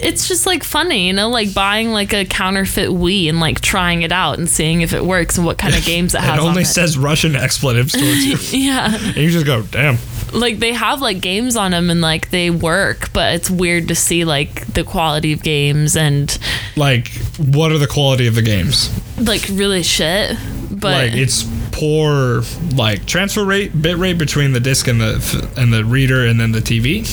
It's 0.00 0.28
just 0.28 0.46
like 0.46 0.62
funny, 0.64 1.06
you 1.08 1.12
know, 1.12 1.28
like 1.28 1.52
buying 1.54 1.90
like 1.90 2.12
a 2.12 2.24
counterfeit 2.24 2.88
Wii 2.90 3.28
and 3.28 3.40
like 3.40 3.60
trying 3.60 4.02
it 4.02 4.12
out 4.12 4.38
and 4.38 4.48
seeing 4.48 4.82
if 4.82 4.92
it 4.92 5.04
works 5.04 5.36
and 5.36 5.46
what 5.46 5.58
kind 5.58 5.74
of 5.74 5.84
games 5.86 6.14
it 6.14 6.20
has. 6.20 6.38
It 6.38 6.42
only 6.42 6.60
on 6.62 6.66
says 6.66 6.96
Russian 6.98 7.34
expletives 7.36 7.92
towards 7.92 8.24
you. 8.52 8.58
Yeah, 8.58 8.94
And 8.94 9.16
you 9.16 9.30
just 9.30 9.46
go, 9.46 9.62
damn. 9.62 9.98
like 10.32 10.58
they 10.58 10.72
have 10.72 11.00
like 11.00 11.20
games 11.20 11.56
on 11.56 11.70
them 11.72 11.90
and 11.90 12.00
like 12.00 12.30
they 12.30 12.50
work, 12.50 13.12
but 13.12 13.34
it's 13.34 13.50
weird 13.50 13.88
to 13.88 13.94
see 13.94 14.24
like 14.24 14.66
the 14.72 14.84
quality 14.84 15.32
of 15.32 15.42
games 15.42 15.96
and 15.96 16.38
Like, 16.76 17.08
what 17.38 17.72
are 17.72 17.78
the 17.78 17.86
quality 17.86 18.26
of 18.26 18.34
the 18.34 18.42
games? 18.42 18.90
like 19.18 19.46
really 19.50 19.82
shit. 19.82 20.36
But 20.70 21.10
like, 21.10 21.14
it's 21.14 21.44
poor, 21.72 22.42
like, 22.76 23.04
transfer 23.06 23.44
rate, 23.44 23.80
bit 23.82 23.96
rate 23.96 24.16
between 24.18 24.52
the 24.52 24.60
disc 24.60 24.86
and 24.86 25.00
the 25.00 25.50
and 25.56 25.72
the 25.72 25.84
reader 25.84 26.24
and 26.26 26.38
then 26.38 26.52
the 26.52 26.60
TV. 26.60 27.04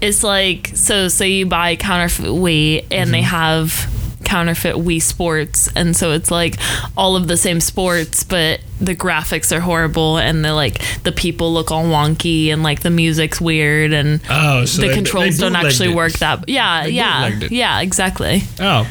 It's 0.00 0.22
like 0.24 0.68
so 0.74 1.08
say 1.08 1.28
you 1.28 1.46
buy 1.46 1.76
counterfeit 1.76 2.26
Wii 2.26 2.84
and 2.90 3.12
they 3.12 3.18
mm-hmm. 3.20 3.26
have 3.28 3.94
counterfeit 4.24 4.74
Wii 4.76 5.00
Sports 5.00 5.70
and 5.74 5.96
so 5.96 6.12
it's 6.12 6.30
like 6.30 6.56
all 6.96 7.16
of 7.16 7.28
the 7.28 7.36
same 7.36 7.60
sports 7.60 8.24
but 8.24 8.60
the 8.80 8.94
graphics 8.94 9.56
are 9.56 9.60
horrible 9.60 10.18
and 10.18 10.44
the 10.44 10.52
like 10.54 10.80
the 11.02 11.12
people 11.12 11.52
look 11.52 11.70
all 11.70 11.84
wonky 11.84 12.48
and 12.48 12.62
like 12.62 12.80
the 12.80 12.90
music's 12.90 13.40
weird 13.40 13.92
and 13.92 14.20
Oh, 14.28 14.66
so 14.66 14.82
the 14.82 14.88
they- 14.88 14.94
controls 14.94 15.38
they 15.38 15.44
don't 15.48 15.56
actually 15.56 15.92
it. 15.92 15.96
work 15.96 16.12
that 16.14 16.46
yeah 16.48 16.84
They 16.84 16.90
yeah 16.90 17.28
yeah 17.50 17.80
exactly 17.80 18.42
Oh. 18.60 18.86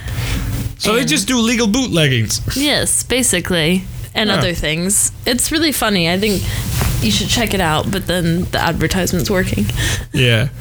So 0.80 0.96
they 0.96 1.06
just 1.06 1.28
do 1.28 1.38
legal 1.40 1.68
bootleggings. 1.68 2.56
yes 2.56 3.04
basically 3.04 3.84
and 4.16 4.32
other 4.32 4.54
things 4.56 5.12
it's 5.28 5.52
really 5.52 5.72
funny 5.72 6.10
I 6.10 6.18
think 6.18 6.42
you 7.04 7.12
should 7.12 7.28
check 7.30 7.54
it 7.54 7.62
out 7.62 7.92
but 7.92 8.08
then 8.08 8.46
the 8.46 8.58
advertisement's 8.60 9.30
working 9.30 9.66
Yeah. 10.14 10.50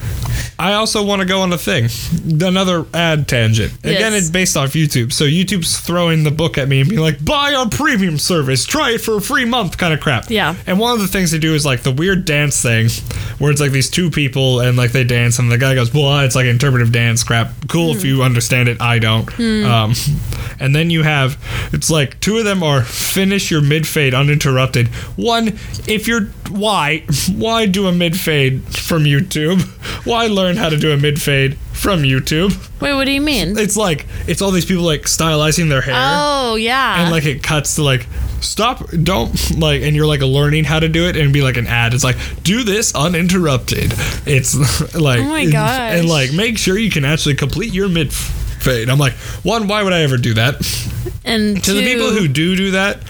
I 0.59 0.73
also 0.73 1.05
want 1.05 1.21
to 1.21 1.27
go 1.27 1.40
on 1.42 1.53
a 1.53 1.59
thing. 1.59 1.88
Another 2.42 2.87
ad 2.95 3.29
tangent. 3.29 3.73
Again, 3.81 4.12
Yes. 4.12 4.14
it's 4.23 4.31
based 4.31 4.57
off 4.57 4.73
YouTube. 4.73 5.12
So 5.12 5.25
YouTube's 5.25 5.79
throwing 5.81 6.25
the 6.25 6.31
book 6.31 6.57
at 6.57 6.66
me 6.69 6.81
and 6.81 6.88
being 6.88 7.01
like, 7.03 7.23
buy 7.23 7.53
our 7.53 7.69
premium 7.69 8.16
service, 8.19 8.64
try 8.64 8.92
it 8.92 9.01
for 9.03 9.16
a 9.16 9.21
free 9.21 9.45
month 9.45 9.77
kind 9.77 9.92
of 9.92 10.01
crap. 10.01 10.31
Yeah. 10.31 10.55
And 10.66 10.79
one 10.79 10.95
of 10.95 11.01
the 11.01 11.09
things 11.09 11.31
they 11.31 11.38
do 11.38 11.55
is 11.55 11.66
like 11.66 11.83
the 11.83 11.92
weird 11.92 12.25
dance 12.25 12.62
thing 12.62 12.88
where 13.38 13.51
it's 13.53 13.61
like 13.61 13.73
these 13.73 13.90
two 13.90 14.11
people 14.11 14.61
and 14.61 14.79
like 14.79 14.92
they 14.92 15.05
dance 15.05 15.38
and 15.38 15.53
the 15.53 15.59
guy 15.59 15.75
goes, 15.75 15.92
well, 15.92 16.21
it's 16.21 16.35
like 16.35 16.47
interpretive 16.47 16.90
dance 16.90 17.23
crap. 17.23 17.51
Cool 17.69 17.90
if 17.95 18.03
you 18.05 18.23
understand 18.23 18.69
it. 18.71 18.81
I 18.81 18.99
don't. 18.99 19.29
Um, 19.38 19.92
and 20.59 20.75
then 20.75 20.88
you 20.88 21.03
have, 21.03 21.37
it's 21.75 21.90
like 21.90 22.19
two 22.21 22.38
of 22.38 22.45
them 22.45 22.62
are 22.62 22.83
finish 22.83 23.51
your 23.51 23.61
mid 23.61 23.87
fade 23.87 24.14
uninterrupted. 24.14 24.88
One, 25.16 25.49
if 25.87 26.07
you're, 26.09 26.27
why? 26.51 27.05
Why 27.37 27.66
do 27.66 27.87
a 27.88 27.92
mid 27.92 28.19
fade 28.19 28.62
from 28.69 29.05
YouTube? 29.05 29.61
Why 30.07 30.27
learn 30.29 30.46
how 30.55 30.69
to 30.69 30.77
do 30.77 30.93
a 30.93 30.97
mid 30.97 31.21
fade 31.21 31.57
from 31.73 32.03
YouTube? 32.03 32.53
wait 32.81 32.95
what 32.95 33.07
do 33.07 33.11
you 33.11 33.21
mean? 33.21 33.59
It's 33.59 33.77
like, 33.77 34.07
it's 34.29 34.41
all 34.41 34.53
these 34.53 34.65
people 34.67 34.85
like 34.85 35.03
stylizing 35.03 35.69
their 35.69 35.81
hair. 35.81 35.95
Oh 35.97 36.55
yeah. 36.55 37.03
And 37.03 37.11
like 37.11 37.25
it 37.25 37.43
cuts 37.43 37.75
to 37.75 37.83
like 37.83 38.07
stop 38.41 38.89
don't 38.91 39.59
like 39.59 39.83
and 39.83 39.97
you're 39.97 40.07
like 40.07 40.21
learning 40.21 40.63
how 40.65 40.79
to 40.79 40.89
do 40.89 41.09
it 41.09 41.17
and 41.17 41.33
be 41.33 41.43
like 41.43 41.57
an 41.57 41.67
ad. 41.67 41.93
It's 41.95 42.05
like 42.05 42.17
do 42.45 42.63
this 42.63 42.95
uninterrupted. 42.95 43.93
It's 44.27 44.55
like 44.95 45.19
Oh 45.21 45.25
my 45.25 45.41
and- 45.41 45.53
gosh. 45.53 45.81
and 45.99 46.09
like 46.09 46.33
make 46.33 46.57
sure 46.59 46.79
you 46.79 46.91
can 46.91 47.05
actually 47.05 47.35
complete 47.35 47.73
your 47.75 47.89
mid 47.89 48.13
fade 48.13 48.89
i'm 48.89 48.99
like 48.99 49.13
one 49.45 49.69
why 49.69 49.81
would 49.83 49.93
i 49.93 50.03
ever 50.03 50.17
do 50.17 50.35
that? 50.35 50.55
And 51.25 51.63
to 51.65 51.73
the 51.73 51.83
people 51.83 52.11
who 52.11 52.29
do 52.29 52.55
do 52.55 52.71
that 52.73 53.01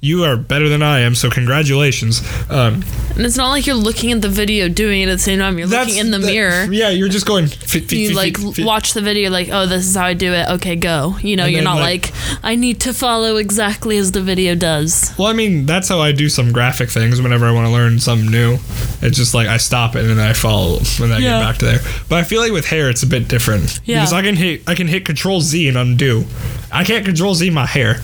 you 0.00 0.22
are 0.24 0.36
better 0.36 0.68
than 0.68 0.80
i 0.82 1.00
am 1.00 1.14
so 1.16 1.28
congratulations. 1.30 2.20
Um 2.50 2.84
And 3.16 3.26
it's 3.26 3.36
not 3.36 3.48
like 3.50 3.66
you're 3.66 3.74
looking 3.74 4.12
at 4.12 4.22
the 4.22 4.28
video 4.28 4.68
doing 4.68 5.02
it 5.02 5.08
at 5.08 5.14
the 5.14 5.18
same 5.18 5.40
time. 5.40 5.58
You're 5.58 5.66
that's 5.66 5.88
looking 5.88 6.04
in 6.06 6.10
the 6.12 6.18
that- 6.18 6.26
mirror. 6.26 6.72
yeah 6.72 6.90
you're 6.90 7.08
just 7.08 7.26
going 7.26 7.48
fit, 7.48 7.84
fit, 7.88 7.92
You 7.92 8.08
fit, 8.10 8.16
like 8.16 8.36
watch 8.64 8.92
the 8.92 9.00
video, 9.00 9.28
like, 9.30 9.48
oh, 9.50 9.66
this 9.66 9.86
is 9.86 9.96
how 9.96 10.04
I 10.04 10.14
do 10.14 10.32
it. 10.32 10.48
Okay, 10.50 10.76
go. 10.76 11.16
You 11.20 11.34
know, 11.34 11.44
And 11.44 11.52
you're 11.52 11.62
not 11.64 11.78
like- 11.78 11.88
like, 12.12 12.12
I 12.44 12.54
need 12.54 12.80
to 12.82 12.92
follow 12.92 13.36
exactly 13.36 13.96
as 13.98 14.12
the 14.12 14.20
video 14.22 14.54
does. 14.54 15.12
Well, 15.18 15.26
I 15.28 15.32
mean, 15.32 15.66
that's 15.66 15.88
how 15.88 16.00
I 16.00 16.12
do 16.12 16.28
some 16.28 16.52
graphic 16.52 16.90
things 16.90 17.20
whenever 17.20 17.46
I 17.46 17.50
want 17.50 17.66
to 17.66 17.72
learn 17.72 17.98
something 17.98 18.30
new. 18.30 18.58
It's 19.02 19.16
just 19.16 19.34
like 19.34 19.48
I 19.48 19.56
stop 19.56 19.96
it 19.96 20.04
and 20.04 20.10
then 20.10 20.18
I 20.20 20.32
follow 20.32 20.76
and 20.78 20.86
then 20.86 21.12
I 21.12 21.18
Yeah. 21.18 21.38
get 21.40 21.44
back 21.46 21.58
to 21.58 21.64
there. 21.64 21.80
But 22.08 22.18
I 22.18 22.22
feel 22.24 22.40
like 22.40 22.52
with 22.52 22.66
hair, 22.66 22.88
it's 22.88 23.02
a 23.02 23.06
bit 23.06 23.26
different 23.26 23.80
Yeah. 23.84 24.00
because 24.00 24.12
I 24.12 24.22
can 24.22 24.36
hit 24.36 24.62
I 24.68 24.74
can 24.74 24.86
hit 24.86 25.04
Control 25.04 25.40
Z 25.40 25.66
and 25.66 25.76
undo. 25.76 26.26
I 26.70 26.84
can't 26.84 27.04
Control 27.04 27.34
Z 27.34 27.50
my 27.50 27.66
hair. 27.66 28.00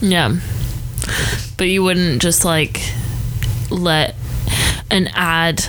Yeah. 0.00 0.36
But 1.56 1.68
you 1.68 1.82
wouldn't 1.82 2.20
just 2.20 2.44
like 2.44 2.82
let 3.70 4.14
an 4.90 5.08
ad 5.14 5.60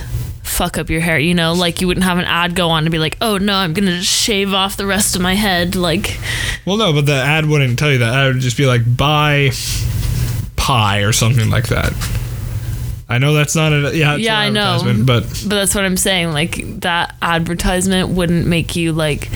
fuck 0.42 0.76
up 0.76 0.90
your 0.90 1.00
hair, 1.00 1.18
you 1.18 1.34
know? 1.34 1.52
Like 1.52 1.80
you 1.80 1.86
wouldn't 1.86 2.04
have 2.04 2.18
an 2.18 2.24
ad 2.24 2.54
go 2.54 2.68
on 2.70 2.84
and 2.84 2.90
be 2.92 2.98
like, 2.98 3.16
"Oh 3.20 3.38
no, 3.38 3.54
I'm 3.54 3.72
going 3.72 3.86
to 3.86 4.02
shave 4.02 4.52
off 4.52 4.76
the 4.76 4.86
rest 4.86 5.16
of 5.16 5.22
my 5.22 5.34
head." 5.34 5.74
Like 5.76 6.18
Well, 6.66 6.76
no, 6.76 6.92
but 6.92 7.06
the 7.06 7.14
ad 7.14 7.46
wouldn't 7.46 7.78
tell 7.78 7.90
you 7.90 7.98
that. 7.98 8.12
I 8.12 8.26
would 8.26 8.40
just 8.40 8.56
be 8.56 8.66
like, 8.66 8.82
buy 8.96 9.50
pie 10.56 11.00
or 11.00 11.12
something 11.12 11.48
like 11.50 11.68
that. 11.68 11.92
I 13.08 13.18
know 13.18 13.32
that's 13.34 13.56
not 13.56 13.72
a 13.72 13.96
yeah, 13.96 14.14
Yeah, 14.16 14.40
an 14.40 14.46
I 14.46 14.50
know. 14.50 14.60
advertisement, 14.74 15.06
but 15.06 15.22
but 15.48 15.56
that's 15.56 15.74
what 15.74 15.84
I'm 15.84 15.96
saying, 15.96 16.32
like 16.32 16.80
that 16.80 17.16
advertisement 17.20 18.10
wouldn't 18.10 18.46
make 18.46 18.76
you 18.76 18.92
like 18.92 19.28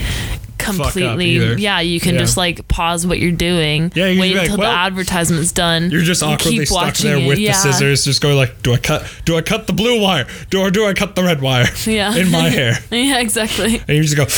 completely 0.65 1.55
yeah 1.57 1.81
you 1.81 2.01
can 2.01 2.15
Yeah. 2.15 2.21
just 2.21 2.37
like 2.37 2.67
pause 2.69 3.07
what 3.07 3.19
you're 3.19 3.33
doing 3.33 3.93
Yeah, 3.95 4.07
you 4.07 4.21
wait 4.21 4.33
be 4.33 4.39
like, 4.39 4.45
until 4.49 4.59
"Well," 4.59 4.73
the 4.73 4.79
advertisement's 4.79 5.53
done 5.53 5.91
you're 5.91 6.03
just 6.03 6.23
awkwardly 6.23 6.61
keep 6.61 6.69
stuck 6.69 6.95
there 6.97 7.17
it. 7.19 7.27
with 7.27 7.39
yeah. 7.39 7.53
the 7.53 7.59
scissors, 7.59 8.05
just 8.05 8.21
going 8.23 8.37
like, 8.37 8.63
do 8.63 8.73
I 8.73 8.79
cut? 8.79 9.05
Do 9.25 9.37
I 9.37 9.43
cut 9.43 9.67
the 9.67 9.73
blue 9.73 10.01
wire? 10.01 10.27
Do 10.51 10.61
or 10.61 10.71
do 10.71 10.87
I 10.87 10.95
cut 10.95 11.15
the 11.17 11.23
red 11.23 11.41
wire? 11.41 11.67
Yeah. 11.87 12.15
in 12.17 12.31
my 12.31 12.49
hair. 12.49 12.79
yeah 12.91 13.21
exactly 13.21 13.81
And 13.87 13.97
you 13.97 14.03
just 14.05 14.17
go. 14.17 14.25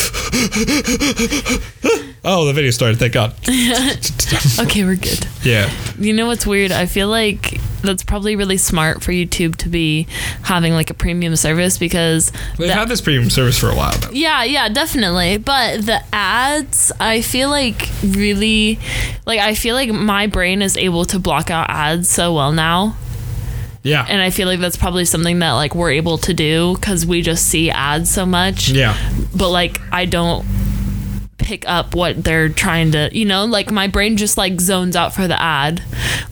oh, 2.24 2.44
the 2.46 2.52
video 2.52 2.70
started. 2.70 2.98
Thank 2.98 3.12
God. 3.14 3.32
okay 4.60 4.84
we're 4.84 4.96
good 4.96 5.26
Yeah. 5.42 5.70
You 5.98 6.12
know 6.12 6.26
what's 6.26 6.46
weird? 6.46 6.72
I 6.72 6.86
feel 6.86 7.08
like 7.08 7.60
that's 7.86 8.02
probably 8.04 8.36
really 8.36 8.56
smart 8.58 9.02
for 9.02 9.12
YouTube 9.12 9.56
to 9.56 9.68
be 9.68 10.06
having 10.42 10.74
like 10.74 10.90
a 10.90 10.94
premium 10.94 11.34
service 11.36 11.78
because 11.78 12.30
They've 12.58 12.68
the- 12.68 12.74
had 12.74 12.88
this 12.88 13.00
premium 13.00 13.30
service 13.30 13.58
for 13.58 13.70
a 13.70 13.74
while 13.74 13.98
now. 14.00 14.10
yeah, 14.12 14.44
yeah, 14.44 14.68
definitely. 14.68 15.38
But 15.38 15.86
the 15.86 16.02
ads, 16.12 16.92
I 17.00 17.22
feel 17.22 17.48
like 17.48 17.88
really 18.02 18.78
like 19.24 19.40
I 19.40 19.54
feel 19.54 19.74
like 19.74 19.90
my 19.90 20.26
brain 20.26 20.60
is 20.62 20.76
able 20.76 21.04
to 21.06 21.18
block 21.18 21.50
out 21.50 21.70
ads 21.70 22.08
so 22.08 22.34
well 22.34 22.52
now. 22.52 22.96
Yeah. 23.82 24.04
And 24.08 24.20
I 24.20 24.30
feel 24.30 24.48
like 24.48 24.58
that's 24.58 24.76
probably 24.76 25.04
something 25.04 25.38
that 25.38 25.52
like 25.52 25.74
we're 25.76 25.92
able 25.92 26.18
to 26.18 26.34
do 26.34 26.76
cuz 26.82 27.06
we 27.06 27.22
just 27.22 27.46
see 27.48 27.70
ads 27.70 28.10
so 28.10 28.26
much. 28.26 28.68
yeah. 28.68 28.96
But 29.34 29.50
like 29.50 29.80
I 29.92 30.06
don't 30.06 30.44
pick 31.46 31.66
up 31.68 31.94
what 31.94 32.24
they're 32.24 32.48
trying 32.48 32.90
to 32.90 33.08
you 33.12 33.24
know 33.24 33.44
like 33.44 33.70
my 33.70 33.86
brain 33.86 34.16
just 34.16 34.36
like 34.36 34.60
zones 34.60 34.96
out 34.96 35.14
for 35.14 35.28
the 35.28 35.40
ad. 35.40 35.80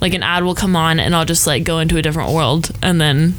Like 0.01 0.13
an 0.13 0.25
ad 0.25 0.43
will 0.43 0.57
come 0.57 0.75
on 0.75 0.99
and 0.99 1.15
i'll 1.15 1.25
just 1.25 1.47
like 1.47 1.63
go 1.63 1.79
into 1.79 1.97
a 1.97 2.03
different 2.03 2.33
world 2.33 2.73
and 2.83 3.01
then 3.01 3.35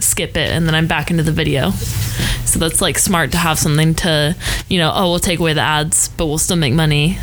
skip 0.00 0.36
it 0.36 0.50
and 0.50 0.66
then 0.66 0.74
i'm 0.74 0.88
back 0.88 1.08
into 1.08 1.22
the 1.22 1.30
video. 1.30 1.70
So 1.70 2.58
that's 2.58 2.82
like 2.82 2.98
smart 2.98 3.30
to 3.30 3.38
have 3.38 3.60
something 3.60 3.94
to 3.96 4.34
you 4.68 4.78
know 4.78 4.90
oh 4.92 5.10
we'll 5.10 5.20
take 5.20 5.38
away 5.38 5.52
the 5.52 5.60
ads 5.60 6.08
but 6.08 6.26
we'll 6.26 6.38
still 6.38 6.56
make 6.56 6.74
money. 6.74 7.16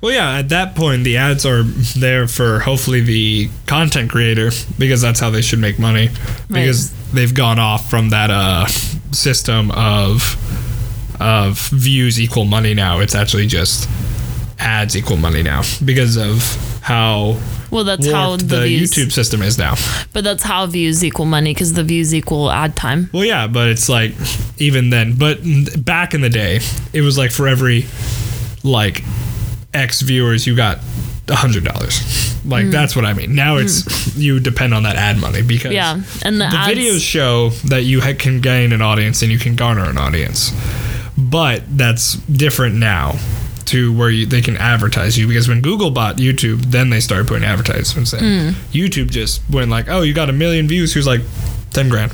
Well, 0.00 0.12
yeah, 0.12 0.38
at 0.38 0.48
that 0.48 0.74
point, 0.74 1.04
the 1.04 1.16
ads 1.16 1.46
are 1.46 1.62
there 1.62 2.26
for 2.26 2.58
hopefully 2.58 3.02
the 3.02 3.50
content 3.66 4.10
creator 4.10 4.50
because 4.76 5.00
that's 5.00 5.20
how 5.20 5.30
they 5.30 5.42
should 5.42 5.60
make 5.60 5.78
money. 5.78 6.08
Because 6.48 6.92
they've 7.12 7.32
gone 7.32 7.60
off 7.60 7.88
from 7.88 8.08
that 8.08 8.28
uh, 8.30 8.66
system 9.12 9.70
of 9.70 10.36
of 11.22 11.58
views 11.70 12.20
equal 12.20 12.44
money 12.44 12.74
now. 12.74 13.00
It's 13.00 13.14
actually 13.14 13.46
just 13.46 13.88
ads 14.58 14.96
equal 14.96 15.16
money 15.16 15.42
now 15.42 15.62
because 15.84 16.16
of 16.16 16.42
how 16.82 17.40
well 17.70 17.84
that's 17.84 18.10
how 18.10 18.36
the, 18.36 18.44
the 18.44 18.60
views 18.62 18.92
YouTube 18.92 19.12
system 19.12 19.42
is 19.42 19.58
now. 19.58 19.74
but 20.12 20.24
that's 20.24 20.42
how 20.42 20.66
views 20.66 21.04
equal 21.04 21.26
money 21.26 21.54
because 21.54 21.72
the 21.72 21.84
views 21.84 22.14
equal 22.14 22.50
ad 22.50 22.76
time 22.76 23.08
Well, 23.12 23.24
yeah, 23.24 23.46
but 23.46 23.68
it's 23.68 23.88
like 23.88 24.12
even 24.58 24.90
then. 24.90 25.16
But 25.16 25.40
back 25.76 26.14
in 26.14 26.20
the 26.20 26.28
day, 26.28 26.60
it 26.92 27.00
was 27.00 27.16
like 27.18 27.30
for 27.30 27.48
every 27.48 27.86
like 28.62 29.02
X 29.74 30.02
viewers, 30.02 30.46
you 30.46 30.54
got 30.54 30.78
a 31.28 31.34
hundred 31.34 31.64
dollars. 31.64 32.00
Like 32.44 32.66
mm. 32.66 32.72
that's 32.72 32.96
what 32.96 33.04
I 33.04 33.14
mean. 33.14 33.34
Now 33.34 33.56
it's 33.56 33.82
mm. 33.82 34.18
you 34.18 34.40
depend 34.40 34.74
on 34.74 34.82
that 34.82 34.96
ad 34.96 35.18
money 35.18 35.42
because 35.42 35.72
yeah 35.72 35.94
and 36.24 36.40
the, 36.40 36.48
the 36.48 36.56
ads, 36.56 36.72
videos 36.72 37.00
show 37.00 37.50
that 37.68 37.82
you 37.82 38.00
ha- 38.00 38.14
can 38.18 38.40
gain 38.40 38.72
an 38.72 38.82
audience 38.82 39.22
and 39.22 39.30
you 39.30 39.38
can 39.38 39.54
garner 39.54 39.88
an 39.88 39.98
audience, 39.98 40.50
but 41.16 41.62
that's 41.68 42.14
different 42.14 42.76
now 42.76 43.18
to 43.66 43.96
where 43.96 44.10
you, 44.10 44.26
they 44.26 44.40
can 44.42 44.56
advertise 44.56 45.16
you 45.16 45.26
because 45.28 45.48
when 45.48 45.60
Google 45.60 45.90
bought 45.90 46.16
YouTube, 46.16 46.66
then 46.66 46.90
they 46.90 47.00
started 47.00 47.28
putting 47.28 47.44
advertisements 47.44 48.12
in. 48.12 48.18
Hmm. 48.18 48.48
YouTube 48.70 49.10
just 49.10 49.40
went 49.50 49.70
like, 49.70 49.88
oh, 49.88 50.02
you 50.02 50.14
got 50.14 50.28
a 50.28 50.32
million 50.32 50.68
views. 50.68 50.92
Who's 50.92 51.06
like 51.06 51.22
ten 51.70 51.88
grand? 51.88 52.12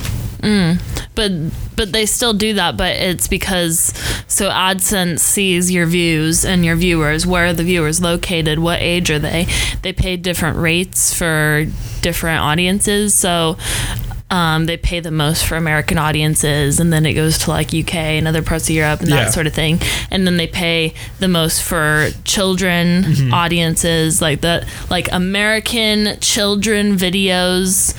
but 1.15 1.31
but 1.75 1.91
they 1.91 2.05
still 2.05 2.33
do 2.33 2.53
that 2.53 2.77
but 2.77 2.95
it's 2.95 3.27
because 3.27 3.93
so 4.27 4.49
adsense 4.49 5.19
sees 5.19 5.69
your 5.69 5.85
views 5.85 6.45
and 6.45 6.63
your 6.63 6.77
viewers 6.77 7.27
where 7.27 7.47
are 7.47 7.53
the 7.53 7.63
viewers 7.63 8.01
located 8.01 8.59
what 8.59 8.79
age 8.79 9.11
are 9.11 9.19
they 9.19 9.45
they 9.81 9.91
pay 9.91 10.15
different 10.15 10.57
rates 10.57 11.13
for 11.13 11.65
different 12.01 12.39
audiences 12.39 13.13
so 13.13 13.57
um, 14.31 14.65
they 14.67 14.77
pay 14.77 14.99
the 14.99 15.11
most 15.11 15.45
for 15.45 15.55
American 15.55 15.97
audiences, 15.97 16.79
and 16.79 16.93
then 16.93 17.05
it 17.05 17.13
goes 17.13 17.37
to 17.39 17.49
like 17.49 17.73
UK 17.73 17.95
and 17.95 18.27
other 18.27 18.41
parts 18.43 18.69
of 18.69 18.75
Europe 18.75 18.99
and 19.01 19.11
that 19.11 19.25
Yeah. 19.25 19.29
sort 19.31 19.47
of 19.47 19.53
thing. 19.53 19.81
And 20.11 20.27
then 20.27 20.37
they 20.37 20.47
pay 20.47 20.93
the 21.19 21.27
most 21.27 21.63
for 21.63 22.09
children 22.25 23.31
audiences, 23.33 24.21
like 24.21 24.41
the 24.41 24.67
like 24.89 25.09
American 25.11 26.17
children 26.19 26.95
videos 26.97 27.95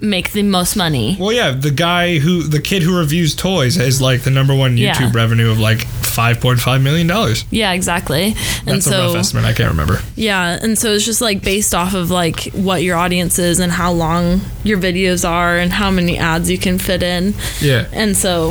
make 0.00 0.30
the 0.32 0.42
most 0.44 0.76
money. 0.76 1.16
Well, 1.18 1.32
yeah, 1.32 1.50
the 1.50 1.70
guy 1.72 2.18
who 2.18 2.42
the 2.44 2.60
kid 2.60 2.82
who 2.82 2.96
reviews 2.98 3.34
toys 3.34 3.76
is 3.76 4.00
like 4.00 4.22
the 4.22 4.30
number 4.30 4.54
one 4.54 4.76
Yeah. 4.76 4.94
YouTube 4.94 5.12
revenue 5.14 5.50
of 5.50 5.58
like 5.58 5.80
five 5.86 6.40
point 6.40 6.60
five 6.60 6.80
million 6.82 7.06
dollars. 7.08 7.44
Yeah, 7.50 7.72
exactly. 7.72 8.26
and 8.26 8.66
That's 8.66 8.86
a 8.86 8.90
so 8.90 9.06
rough 9.08 9.16
estimate. 9.16 9.44
I 9.44 9.52
can't 9.54 9.70
remember. 9.70 10.00
yeah, 10.14 10.58
and 10.62 10.78
so 10.78 10.92
it's 10.92 11.04
just 11.04 11.20
like 11.20 11.42
based 11.42 11.74
off 11.74 11.94
of 11.94 12.10
like 12.12 12.44
what 12.52 12.82
your 12.82 12.96
audience 12.96 13.38
is 13.40 13.58
and 13.58 13.72
how 13.72 13.90
long 13.92 14.40
your 14.62 14.78
videos 14.78 15.28
are 15.28 15.58
and 15.58 15.72
how 15.72 15.90
many 15.90 16.16
ads 16.16 16.48
you 16.50 16.58
can 16.58 16.78
fit 16.78 17.02
in. 17.02 17.34
Yeah. 17.60 17.88
And 17.92 18.16
so 18.16 18.50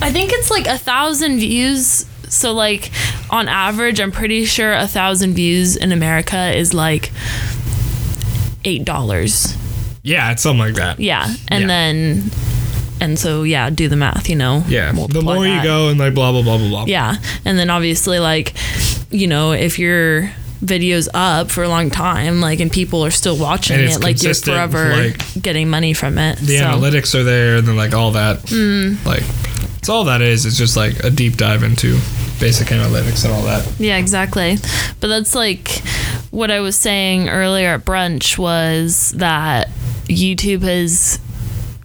I 0.00 0.10
think 0.10 0.32
it's 0.32 0.50
like 0.50 0.66
a 0.66 0.78
thousand 0.78 1.38
views. 1.38 2.06
So 2.30 2.52
like 2.54 2.90
on 3.28 3.46
average, 3.46 4.00
I'm 4.00 4.10
pretty 4.10 4.46
sure 4.46 4.72
a 4.72 4.86
thousand 4.88 5.34
views 5.34 5.76
in 5.76 5.92
America 5.92 6.56
is 6.56 6.72
like 6.72 7.12
eight 8.64 8.84
dollars. 8.86 9.54
Yeah, 10.02 10.32
it's 10.32 10.42
something 10.42 10.58
like 10.60 10.74
that. 10.74 10.98
Yeah, 11.00 11.32
and 11.48 11.62
Yeah. 11.62 11.66
then 11.66 12.30
and 13.00 13.18
so 13.18 13.42
yeah, 13.42 13.70
do 13.70 13.88
the 13.88 13.96
math. 13.96 14.28
You 14.28 14.36
know. 14.36 14.64
Yeah. 14.68 14.92
The 14.92 15.22
more 15.22 15.46
you 15.46 15.62
go 15.62 15.88
and 15.88 15.98
like 15.98 16.14
blah 16.14 16.32
blah 16.32 16.42
blah 16.42 16.58
blah 16.58 16.68
blah. 16.68 16.84
Yeah. 16.86 17.16
And 17.44 17.58
then 17.58 17.70
obviously 17.70 18.18
like, 18.18 18.54
you 19.10 19.26
know, 19.26 19.52
if 19.52 19.78
your 19.78 20.32
video's 20.60 21.08
up 21.12 21.50
for 21.50 21.64
a 21.64 21.68
long 21.68 21.90
time, 21.90 22.40
like 22.40 22.60
and 22.60 22.70
people 22.70 23.04
are 23.04 23.10
still 23.10 23.36
watching 23.36 23.80
it, 23.80 24.00
like 24.00 24.22
you're 24.22 24.34
forever 24.34 24.90
like, 24.96 25.42
getting 25.42 25.68
money 25.68 25.92
from 25.92 26.18
it. 26.18 26.38
The 26.38 26.58
so, 26.58 26.64
analytics 26.64 27.14
are 27.18 27.24
there, 27.24 27.56
and 27.56 27.66
then 27.66 27.76
like 27.76 27.94
all 27.94 28.12
that. 28.12 28.38
Mm. 28.42 29.04
Like, 29.04 29.24
it's 29.78 29.88
all 29.88 30.04
that 30.04 30.22
is. 30.22 30.46
It's 30.46 30.56
just 30.56 30.76
like 30.76 31.02
a 31.04 31.10
deep 31.10 31.36
dive 31.36 31.64
into 31.64 31.98
basic 32.38 32.68
analytics 32.68 33.24
and 33.24 33.34
all 33.34 33.42
that. 33.42 33.68
Yeah, 33.78 33.96
exactly. 33.96 34.56
But 35.00 35.08
that's 35.08 35.34
like 35.34 35.82
what 36.30 36.50
I 36.52 36.60
was 36.60 36.76
saying 36.76 37.28
earlier 37.28 37.74
at 37.74 37.84
brunch 37.84 38.38
was 38.38 39.10
that 39.16 39.68
YouTube 40.08 40.62
has 40.62 41.18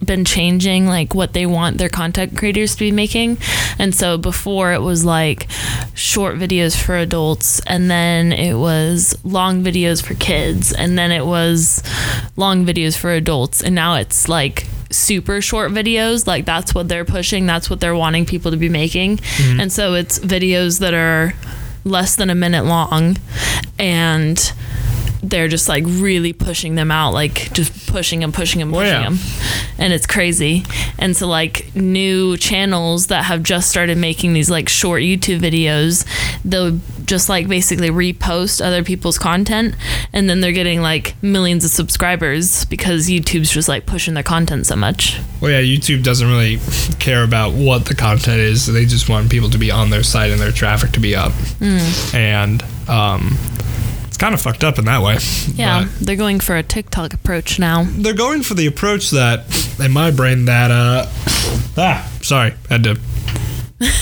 been 0.04 0.24
changing 0.24 0.86
like 0.86 1.14
what 1.14 1.32
they 1.32 1.44
want 1.46 1.78
their 1.78 1.88
content 1.88 2.36
creators 2.36 2.74
to 2.74 2.80
be 2.80 2.92
making. 2.92 3.38
And 3.78 3.94
so 3.94 4.16
before 4.18 4.72
it 4.72 4.80
was 4.80 5.04
like 5.04 5.48
short 5.94 6.36
videos 6.36 6.80
for 6.80 6.96
adults 6.96 7.60
and 7.66 7.90
then 7.90 8.32
it 8.32 8.54
was 8.54 9.16
long 9.24 9.64
videos 9.64 10.04
for 10.04 10.14
kids 10.14 10.72
and 10.72 10.96
then 10.96 11.10
it 11.10 11.26
was 11.26 11.82
long 12.36 12.64
videos 12.64 12.96
for 12.96 13.10
adults. 13.10 13.62
And 13.62 13.74
now 13.74 13.96
it's 13.96 14.28
like 14.28 14.66
super 14.90 15.40
short 15.40 15.72
videos. 15.72 16.26
Like 16.26 16.44
that's 16.44 16.74
what 16.74 16.88
they're 16.88 17.04
pushing. 17.04 17.46
That's 17.46 17.68
what 17.68 17.80
they're 17.80 17.96
wanting 17.96 18.26
people 18.26 18.50
to 18.50 18.56
be 18.56 18.68
making. 18.68 19.18
Mm-hmm. 19.18 19.60
And 19.60 19.72
so 19.72 19.94
it's 19.94 20.18
videos 20.18 20.80
that 20.80 20.94
are 20.94 21.34
less 21.84 22.16
than 22.16 22.30
a 22.30 22.34
minute 22.34 22.64
long. 22.64 23.16
And 23.78 24.52
they're 25.22 25.48
just 25.48 25.68
like 25.68 25.84
really 25.86 26.32
pushing 26.32 26.74
them 26.76 26.90
out 26.90 27.12
like 27.12 27.52
just 27.52 27.86
pushing 27.88 28.22
and 28.22 28.32
pushing 28.32 28.62
and 28.62 28.70
Well, 28.70 28.82
pushing 28.82 29.00
yeah. 29.02 29.08
them 29.08 29.18
and 29.78 29.92
it's 29.92 30.06
crazy 30.06 30.64
and 30.98 31.16
so 31.16 31.26
like 31.26 31.74
new 31.74 32.36
channels 32.36 33.08
that 33.08 33.24
have 33.24 33.42
just 33.42 33.68
started 33.68 33.98
making 33.98 34.32
these 34.32 34.48
like 34.50 34.68
short 34.68 35.02
youtube 35.02 35.40
videos 35.40 36.04
they'll 36.44 36.78
just 37.04 37.28
like 37.28 37.48
basically 37.48 37.88
repost 37.90 38.64
other 38.64 38.84
people's 38.84 39.18
content 39.18 39.74
and 40.12 40.28
then 40.28 40.40
they're 40.40 40.52
getting 40.52 40.82
like 40.82 41.14
millions 41.22 41.64
of 41.64 41.70
subscribers 41.70 42.64
because 42.66 43.08
youtube's 43.08 43.50
just 43.50 43.68
like 43.68 43.86
pushing 43.86 44.14
their 44.14 44.22
content 44.22 44.66
so 44.66 44.76
much 44.76 45.18
Well, 45.40 45.50
yeah, 45.50 45.60
YouTube 45.62 46.02
doesn't 46.02 46.28
really 46.28 46.58
care 46.98 47.22
about 47.22 47.52
what 47.54 47.86
the 47.86 47.94
content 47.94 48.40
is. 48.40 48.66
They 48.66 48.84
just 48.86 49.08
want 49.08 49.30
people 49.30 49.48
to 49.50 49.58
be 49.58 49.70
on 49.70 49.90
their 49.90 50.02
site 50.02 50.30
and 50.32 50.40
their 50.40 50.50
traffic 50.52 50.90
to 50.92 51.00
be 51.00 51.14
up. 51.14 51.30
Mm. 51.60 52.14
And 52.14 52.62
um, 52.88 53.36
kind 54.18 54.34
of 54.34 54.40
fucked 54.40 54.64
up 54.64 54.78
in 54.78 54.84
that 54.86 55.02
way. 55.02 55.18
yeah 55.54 55.84
But 55.84 56.06
they're 56.06 56.16
going 56.16 56.40
for 56.40 56.56
a 56.56 56.62
tiktok 56.62 57.14
approach 57.14 57.58
now 57.58 57.84
they're 57.88 58.14
going 58.14 58.42
for 58.42 58.54
the 58.54 58.66
approach 58.66 59.10
that, 59.10 59.44
in 59.82 59.92
my 59.92 60.10
brain, 60.10 60.44
that 60.46 60.70
uh, 60.70 61.06
ah, 61.76 62.10
sorry, 62.22 62.54
had 62.68 62.84
to 62.84 62.98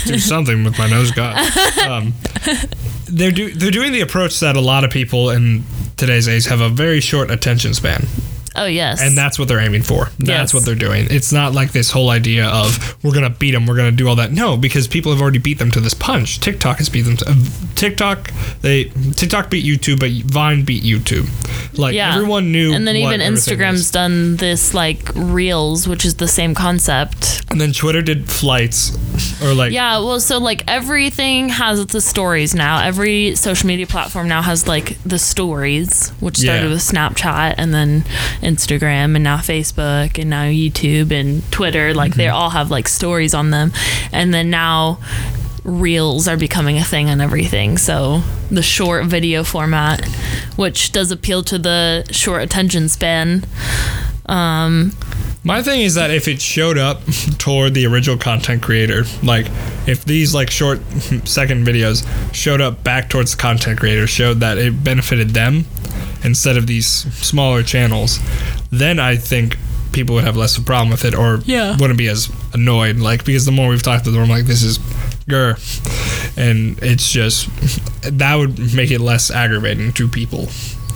do 0.06 0.18
something 0.18 0.64
with 0.64 0.78
my 0.78 0.88
nose. 0.88 1.10
God, 1.10 1.36
um, 1.86 2.14
they're 3.06 3.30
do 3.32 3.50
they're 3.52 3.70
doing 3.70 3.92
the 3.92 4.00
approach 4.00 4.40
that 4.40 4.56
a 4.56 4.60
lot 4.60 4.84
of 4.84 4.90
people 4.90 5.30
in 5.30 5.64
today's 5.96 6.28
age 6.28 6.46
have 6.46 6.60
a 6.60 6.68
very 6.68 7.00
short 7.00 7.30
attention 7.30 7.74
span. 7.74 8.04
Oh 8.56 8.66
yes. 8.66 9.00
And 9.02 9.16
that's 9.16 9.38
what 9.38 9.48
they're 9.48 9.60
aiming 9.60 9.82
for. 9.82 10.06
That's 10.18 10.28
Yes. 10.52 10.54
what 10.54 10.64
they're 10.64 10.74
doing. 10.74 11.06
It's 11.10 11.32
not 11.32 11.52
like 11.52 11.72
this 11.72 11.90
whole 11.90 12.10
idea 12.10 12.46
of 12.46 12.96
we're 13.04 13.12
gonna 13.14 13.30
beat 13.30 13.52
them, 13.52 13.66
we're 13.66 13.76
gonna 13.76 13.92
do 13.92 14.08
all 14.08 14.16
that. 14.16 14.32
No, 14.32 14.56
because 14.56 14.86
people 14.88 15.12
have 15.12 15.20
already 15.20 15.38
beat 15.38 15.58
them 15.58 15.70
to 15.72 15.80
this 15.80 15.94
punch. 15.94 16.40
TikTok 16.40 16.78
has 16.78 16.88
beat 16.88 17.02
them. 17.02 17.16
To, 17.18 17.30
uh, 17.30 17.34
TikTok, 17.74 18.30
they 18.62 18.84
TikTok 19.16 19.50
beat 19.50 19.64
YouTube, 19.64 20.00
but 20.00 20.10
Vine 20.30 20.64
beat 20.64 20.82
YouTube. 20.82 21.28
Like 21.78 21.94
yeah. 21.94 22.14
everyone 22.14 22.52
knew. 22.52 22.72
And 22.72 22.86
then 22.86 22.96
even 22.96 23.20
Instagram's 23.20 23.90
done 23.90 24.36
this 24.36 24.72
like 24.74 25.10
Reels, 25.14 25.86
which 25.86 26.04
is 26.04 26.14
the 26.16 26.28
same 26.28 26.54
concept. 26.54 27.44
And 27.50 27.60
then 27.60 27.72
Twitter 27.72 28.02
did 28.02 28.28
Fleets, 28.30 28.96
or 29.42 29.54
like 29.54 29.72
Yeah, 29.72 29.98
well, 29.98 30.20
so 30.20 30.38
like 30.38 30.64
everything 30.68 31.48
has 31.50 31.84
the 31.86 32.00
stories 32.00 32.54
now. 32.54 32.82
Every 32.82 33.34
social 33.34 33.66
media 33.66 33.86
platform 33.86 34.28
now 34.28 34.42
has 34.42 34.66
like 34.66 34.96
the 35.04 35.18
stories, 35.18 36.10
which 36.20 36.38
started 36.38 36.64
Yeah. 36.64 36.68
with 36.70 36.80
Snapchat 36.82 37.54
and 37.58 37.74
then 37.74 38.04
Instagram 38.46 39.14
and 39.16 39.24
now 39.24 39.38
Facebook 39.38 40.18
and 40.18 40.30
now 40.30 40.44
YouTube 40.44 41.10
and 41.10 41.42
Twitter. 41.52 41.92
Like 41.92 42.14
they 42.14 42.26
Mm-hmm. 42.26 42.36
all 42.36 42.50
have 42.50 42.70
like 42.70 42.86
stories 42.88 43.34
on 43.34 43.50
them. 43.50 43.72
And 44.12 44.32
then 44.32 44.48
now 44.50 44.98
reels 45.64 46.28
are 46.28 46.36
becoming 46.36 46.78
a 46.78 46.84
thing 46.84 47.08
on 47.10 47.20
everything. 47.20 47.76
So 47.76 48.22
the 48.50 48.62
short 48.62 49.06
video 49.06 49.42
format, 49.42 50.04
which 50.56 50.92
does 50.92 51.10
appeal 51.10 51.42
to 51.44 51.58
the 51.58 52.06
short 52.12 52.42
attention 52.42 52.88
span. 52.88 53.44
Um, 54.26 54.92
My 55.44 55.62
thing 55.62 55.80
is 55.82 55.94
that 55.94 56.10
if 56.10 56.26
it 56.28 56.40
showed 56.40 56.78
up 56.78 57.02
toward 57.38 57.74
the 57.74 57.86
original 57.86 58.16
content 58.18 58.62
creator, 58.62 59.04
like 59.22 59.46
if 59.86 60.04
these 60.04 60.34
like 60.34 60.50
short 60.50 60.80
second 61.24 61.66
videos 61.66 62.04
showed 62.34 62.60
up 62.60 62.82
back 62.84 63.08
towards 63.08 63.32
the 63.32 63.36
content 63.42 63.78
creator, 63.78 64.06
showed 64.06 64.40
that 64.40 64.58
it 64.58 64.82
benefited 64.84 65.30
them 65.30 65.64
instead 66.24 66.56
of 66.56 66.66
these 66.66 66.86
smaller 66.86 67.62
channels, 67.62 68.18
then 68.70 68.98
I 68.98 69.16
think 69.16 69.56
people 69.92 70.14
would 70.16 70.24
have 70.24 70.36
less 70.36 70.56
of 70.58 70.64
a 70.64 70.66
problem 70.66 70.90
with 70.90 71.04
it 71.04 71.14
or 71.14 71.40
Yeah. 71.46 71.76
wouldn't 71.78 71.98
be 71.98 72.08
as 72.08 72.30
annoyed. 72.52 72.96
Like 72.98 73.24
because 73.24 73.44
the 73.46 73.52
more 73.52 73.68
we've 73.68 73.82
talked 73.82 74.04
to 74.04 74.10
them, 74.10 74.22
I'm 74.22 74.28
like, 74.28 74.44
this 74.46 74.62
is 74.62 74.78
grr. 75.28 75.56
And 76.36 76.78
it's 76.82 77.10
just 77.10 77.48
that 78.02 78.34
would 78.34 78.74
make 78.74 78.90
it 78.90 79.00
less 79.00 79.30
aggravating 79.30 79.92
to 79.94 80.06
people, 80.08 80.48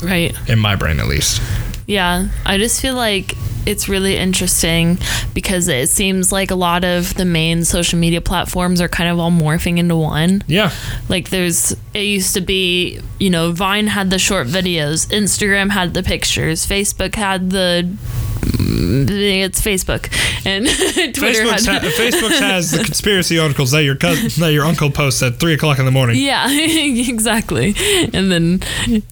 right. 0.03 0.35
in 0.49 0.59
my 0.59 0.77
brain 0.77 1.01
at 1.01 1.07
least. 1.07 1.41
Yeah, 1.87 2.29
I 2.45 2.59
just 2.59 2.81
feel 2.81 2.95
like 2.95 3.35
it's 3.67 3.89
really 3.89 4.17
interesting 4.17 4.99
because 5.35 5.69
it 5.69 5.89
seems 5.89 6.33
like 6.33 6.51
a 6.51 6.55
lot 6.55 6.85
of 6.85 7.15
the 7.15 7.25
main 7.25 7.65
social 7.65 7.99
media 7.99 8.21
platforms 8.21 8.81
are 8.81 8.89
kind 8.89 9.09
of 9.09 9.19
all 9.19 9.31
morphing 9.31 9.79
into 9.79 9.97
one. 9.97 10.43
Yeah. 10.47 10.73
Like 11.09 11.31
there's 11.31 11.77
it 11.95 12.01
used 12.01 12.35
to 12.35 12.41
be, 12.41 13.01
you 13.19 13.31
know, 13.31 13.53
Vine 13.53 13.89
had 13.89 14.11
the 14.11 14.19
short 14.19 14.47
videos, 14.47 15.07
Instagram 15.09 15.71
had 15.71 15.95
the 15.95 16.03
pictures, 16.03 16.67
Facebook 16.67 17.15
had 17.15 17.51
the 17.51 17.97
it's 18.43 19.61
Facebook 19.61 20.11
and 20.47 20.67
Twitter 21.15 21.45
Facebook's 21.45 21.67
had 21.67 21.83
ha- 21.83 21.89
Facebook 21.99 22.39
has 22.39 22.71
the 22.71 22.85
conspiracy 22.85 23.39
articles 23.39 23.71
that 23.73 23.85
your 23.85 23.97
cousin, 23.97 24.31
that 24.43 24.53
your 24.53 24.65
uncle 24.65 24.91
posts 24.91 25.23
at 25.23 25.39
three 25.39 25.55
o'clock 25.55 25.79
in 25.79 25.85
the 25.85 25.91
morning. 25.91 26.17
Yeah, 26.17 26.47
exactly. 26.51 27.75
And 28.13 28.31
then 28.33 28.61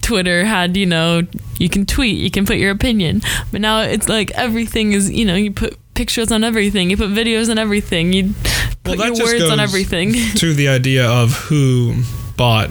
Twitter 0.01 0.45
had, 0.45 0.75
you 0.77 0.85
know, 0.85 1.23
you 1.57 1.69
can 1.69 1.85
tweet, 1.85 2.17
you 2.17 2.31
can 2.31 2.45
put 2.45 2.57
your 2.57 2.71
opinion. 2.71 3.21
But 3.51 3.61
now 3.61 3.81
it's 3.81 4.09
like 4.09 4.31
everything 4.31 4.93
is, 4.93 5.11
you 5.11 5.25
know, 5.25 5.35
you 5.35 5.51
put 5.51 5.77
pictures 5.93 6.31
on 6.31 6.43
everything, 6.43 6.89
you 6.89 6.97
put 6.97 7.09
videos 7.09 7.49
on 7.49 7.57
everything, 7.57 8.13
you 8.13 8.33
put 8.83 8.97
that 8.97 9.15
your 9.15 9.25
words 9.25 9.49
on 9.49 9.59
everything. 9.59 10.13
To 10.35 10.53
the 10.53 10.69
idea 10.69 11.07
of 11.09 11.33
who 11.33 12.03
bought 12.37 12.69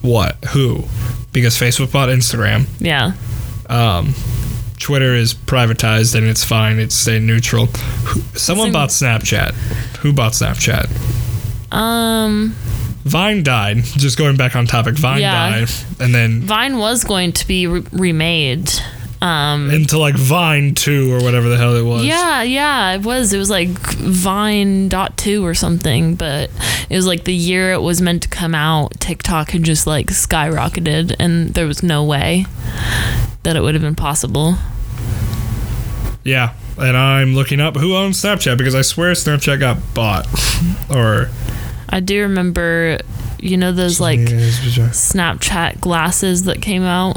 what, 0.00 0.42
who, 0.46 0.84
because 1.32 1.56
Facebook 1.56 1.92
bought 1.92 2.08
Instagram. 2.08 2.66
yeah. 2.78 3.12
Um, 3.68 4.14
Twitter 4.78 5.14
is 5.14 5.34
privatized 5.34 6.14
and 6.14 6.26
it's 6.26 6.44
fine. 6.44 6.78
It's 6.78 6.94
staying 6.94 7.26
neutral. 7.26 7.66
Someone 8.34 8.72
bought 8.72 8.90
Snapchat. 8.90 9.52
Who 9.98 10.12
bought 10.12 10.32
Snapchat? 10.32 10.86
Um 11.74 12.54
Vine 13.04 13.42
died. 13.42 13.78
Just 13.84 14.18
going 14.18 14.36
back 14.36 14.54
on 14.56 14.66
topic, 14.66 14.94
Vine 14.96 15.20
Yeah. 15.20 15.50
died, 15.50 15.70
and 16.00 16.14
then 16.14 16.42
Vine 16.42 16.78
was 16.78 17.04
going 17.04 17.32
to 17.32 17.46
be 17.46 17.66
re- 17.66 17.82
remade. 17.92 18.70
Um 19.20 19.70
into 19.70 19.98
like 19.98 20.14
Vine 20.14 20.74
Two 20.74 21.12
or 21.12 21.20
whatever 21.22 21.48
the 21.48 21.56
hell 21.56 21.74
it 21.74 21.82
was. 21.82 22.04
Yeah, 22.04 22.42
yeah, 22.42 22.92
it 22.94 23.02
was. 23.02 23.32
It 23.32 23.38
was 23.38 23.50
like 23.50 23.68
Vine 23.70 24.88
dot 24.88 25.16
two 25.16 25.44
or 25.44 25.54
something, 25.54 26.14
but 26.14 26.50
it 26.88 26.94
was 26.96 27.06
like 27.06 27.24
the 27.24 27.34
year 27.34 27.72
it 27.72 27.82
was 27.82 28.00
meant 28.00 28.22
to 28.22 28.28
come 28.28 28.54
out, 28.54 28.98
TikTok 29.00 29.50
had 29.50 29.64
just 29.64 29.86
like 29.88 30.06
skyrocketed 30.06 31.16
and 31.18 31.48
there 31.54 31.66
was 31.66 31.82
no 31.82 32.04
way 32.04 32.46
that 33.48 33.56
it 33.56 33.62
would 33.62 33.72
have 33.72 33.82
been 33.82 33.94
possible. 33.94 34.56
Yeah, 36.22 36.52
and 36.76 36.94
I'm 36.94 37.34
looking 37.34 37.60
up 37.60 37.76
who 37.76 37.96
owns 37.96 38.22
Snapchat 38.22 38.58
because 38.58 38.74
I 38.74 38.82
swear 38.82 39.12
Snapchat 39.12 39.58
got 39.58 39.78
bought. 39.94 40.26
or 40.90 41.30
I 41.88 42.00
do 42.00 42.20
remember 42.20 42.98
you 43.38 43.56
know 43.56 43.72
those 43.72 44.00
like 44.00 44.18
Snapchat 44.20 45.80
glasses 45.80 46.44
that 46.44 46.60
came 46.60 46.82
out? 46.82 47.16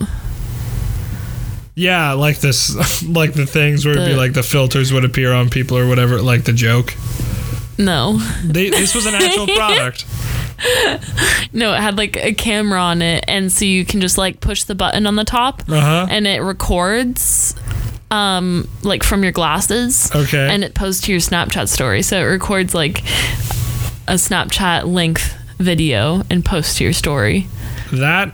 yeah, 1.76 2.13
like 2.13 2.39
this, 2.39 3.04
like 3.08 3.34
the 3.34 3.46
things 3.46 3.86
where 3.86 3.96
it'd 3.96 4.08
be 4.08 4.15
like 4.15 4.32
the 4.32 4.44
filters 4.44 4.94
would 4.94 5.04
appear 5.04 5.34
on 5.34 5.50
people 5.50 5.78
or 5.78 5.86
whatever, 5.86 6.22
like 6.22 6.46
the 6.46 6.54
joke. 6.54 6.94
No. 7.78 8.20
They, 8.46 8.70
this 8.70 8.96
was 8.96 9.06
an 9.06 9.15
actual 9.15 9.48
product. 9.56 10.06
No, 11.54 11.74
it 11.74 11.82
had 11.82 11.97
like 11.97 12.15
a 12.17 12.34
camera 12.34 12.80
on 12.80 13.02
it 13.02 13.26
and 13.28 13.52
so 13.52 13.65
you 13.65 13.84
can 13.86 14.00
just 14.02 14.17
like 14.17 14.39
push 14.39 14.63
the 14.63 14.76
button 14.76 15.06
on 15.08 15.15
the 15.15 15.24
top 15.26 15.63
Uh 15.69 15.80
huh. 15.80 16.08
and 16.10 16.26
it 16.28 16.41
records 16.41 17.56
um 18.12 18.67
like 18.84 19.04
from 19.04 19.24
your 19.24 19.32
glasses. 19.32 20.12
Okay. 20.15 20.50
and 20.50 20.63
it 20.63 20.74
posts 20.74 21.04
to 21.06 21.12
your 21.12 21.21
Snapchat 21.21 21.67
story. 21.69 22.02
So 22.02 22.19
it 22.19 22.24
records 22.26 22.74
like 22.76 23.00
a 24.08 24.15
Snapchat 24.15 24.86
length 24.86 25.36
video 25.58 26.24
and 26.30 26.43
posts 26.43 26.78
to 26.78 26.84
your 26.84 26.93
story. 26.93 27.47
that 27.91 28.34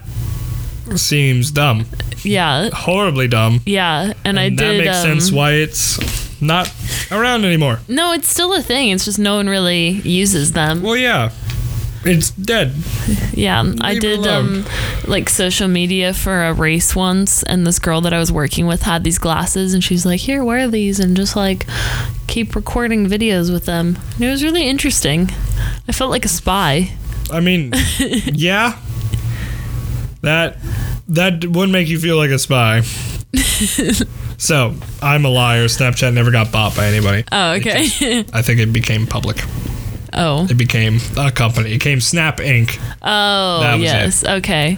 seems 0.96 1.52
dumb, 1.52 1.86
Yeah, 2.24 2.70
horribly 2.72 3.28
dumb. 3.28 3.60
yeah. 3.66 4.14
And, 4.24 4.40
I 4.40 4.44
And 4.44 4.58
did. 4.58 4.80
that 4.80 4.86
makes 4.86 4.98
um, 4.98 5.04
sense 5.20 5.32
why 5.32 5.52
it's 5.54 6.00
not 6.42 6.72
around 7.12 7.44
anymore. 7.46 7.80
No, 7.90 8.14
it's 8.14 8.30
still 8.30 8.54
a 8.54 8.62
thing. 8.62 8.90
It's 8.92 9.04
just 9.06 9.20
no 9.20 9.36
one 9.36 9.48
really 9.50 9.90
uses 9.90 10.54
them. 10.54 10.82
Well, 10.84 10.96
yeah, 10.96 11.32
it's 12.06 12.32
dead. 12.32 12.74
Yeah, 13.34 13.60
I 13.82 13.94
Leave 13.94 13.98
it 13.98 14.02
did 14.02 14.28
um 14.28 14.66
like 15.08 15.30
social 15.30 15.68
media 15.68 16.14
for 16.14 16.44
a 16.46 16.54
race 16.54 16.96
once, 16.96 17.44
and 17.44 17.66
this 17.66 17.80
girl 17.80 18.02
that 18.02 18.14
I 18.14 18.20
was 18.20 18.32
working 18.32 18.68
with 18.68 18.84
had 18.84 19.04
these 19.04 19.18
glasses, 19.18 19.74
and 19.74 19.84
she's 19.84 20.06
like, 20.06 20.22
"Here, 20.22 20.44
wear 20.44 20.68
these," 20.68 21.00
and 21.00 21.16
just 21.16 21.36
like 21.36 21.66
keep 22.28 22.56
recording 22.56 23.08
videos 23.08 23.52
with 23.52 23.66
them. 23.66 23.98
And 24.16 24.24
it 24.24 24.30
was 24.30 24.44
really 24.44 24.68
interesting. 24.68 25.30
I 25.88 25.92
felt 25.92 26.12
like 26.12 26.26
a 26.26 26.30
spy. 26.30 26.92
I 27.32 27.40
mean, 27.40 27.74
yeah, 28.00 28.78
that 30.22 30.58
that 31.08 31.46
would 31.46 31.70
make 31.70 31.88
you 31.88 32.00
feel 32.00 32.18
like 32.18 32.30
a 32.32 32.40
spy. 32.40 32.82
so 34.38 34.74
I'm 35.02 35.26
a 35.26 35.30
liar. 35.30 35.66
Snapchat 35.66 36.14
never 36.14 36.32
got 36.32 36.52
bought 36.52 36.76
by 36.76 36.86
anybody. 36.88 37.24
Oh, 37.32 37.52
okay. 37.54 37.88
just- 37.88 38.34
I 38.36 38.42
think 38.42 38.60
it 38.60 38.72
became 38.72 39.08
public. 39.08 39.38
Oh. 40.14 40.48
It 40.50 40.58
became 40.58 41.00
a 41.18 41.32
company. 41.32 41.72
It 41.72 41.80
became 41.80 42.02
Snap 42.02 42.38
Inc. 42.38 42.78
Oh, 43.02 43.60
was 43.62 43.80
it. 43.82 43.84
yes. 43.84 44.26
Okay. 44.26 44.78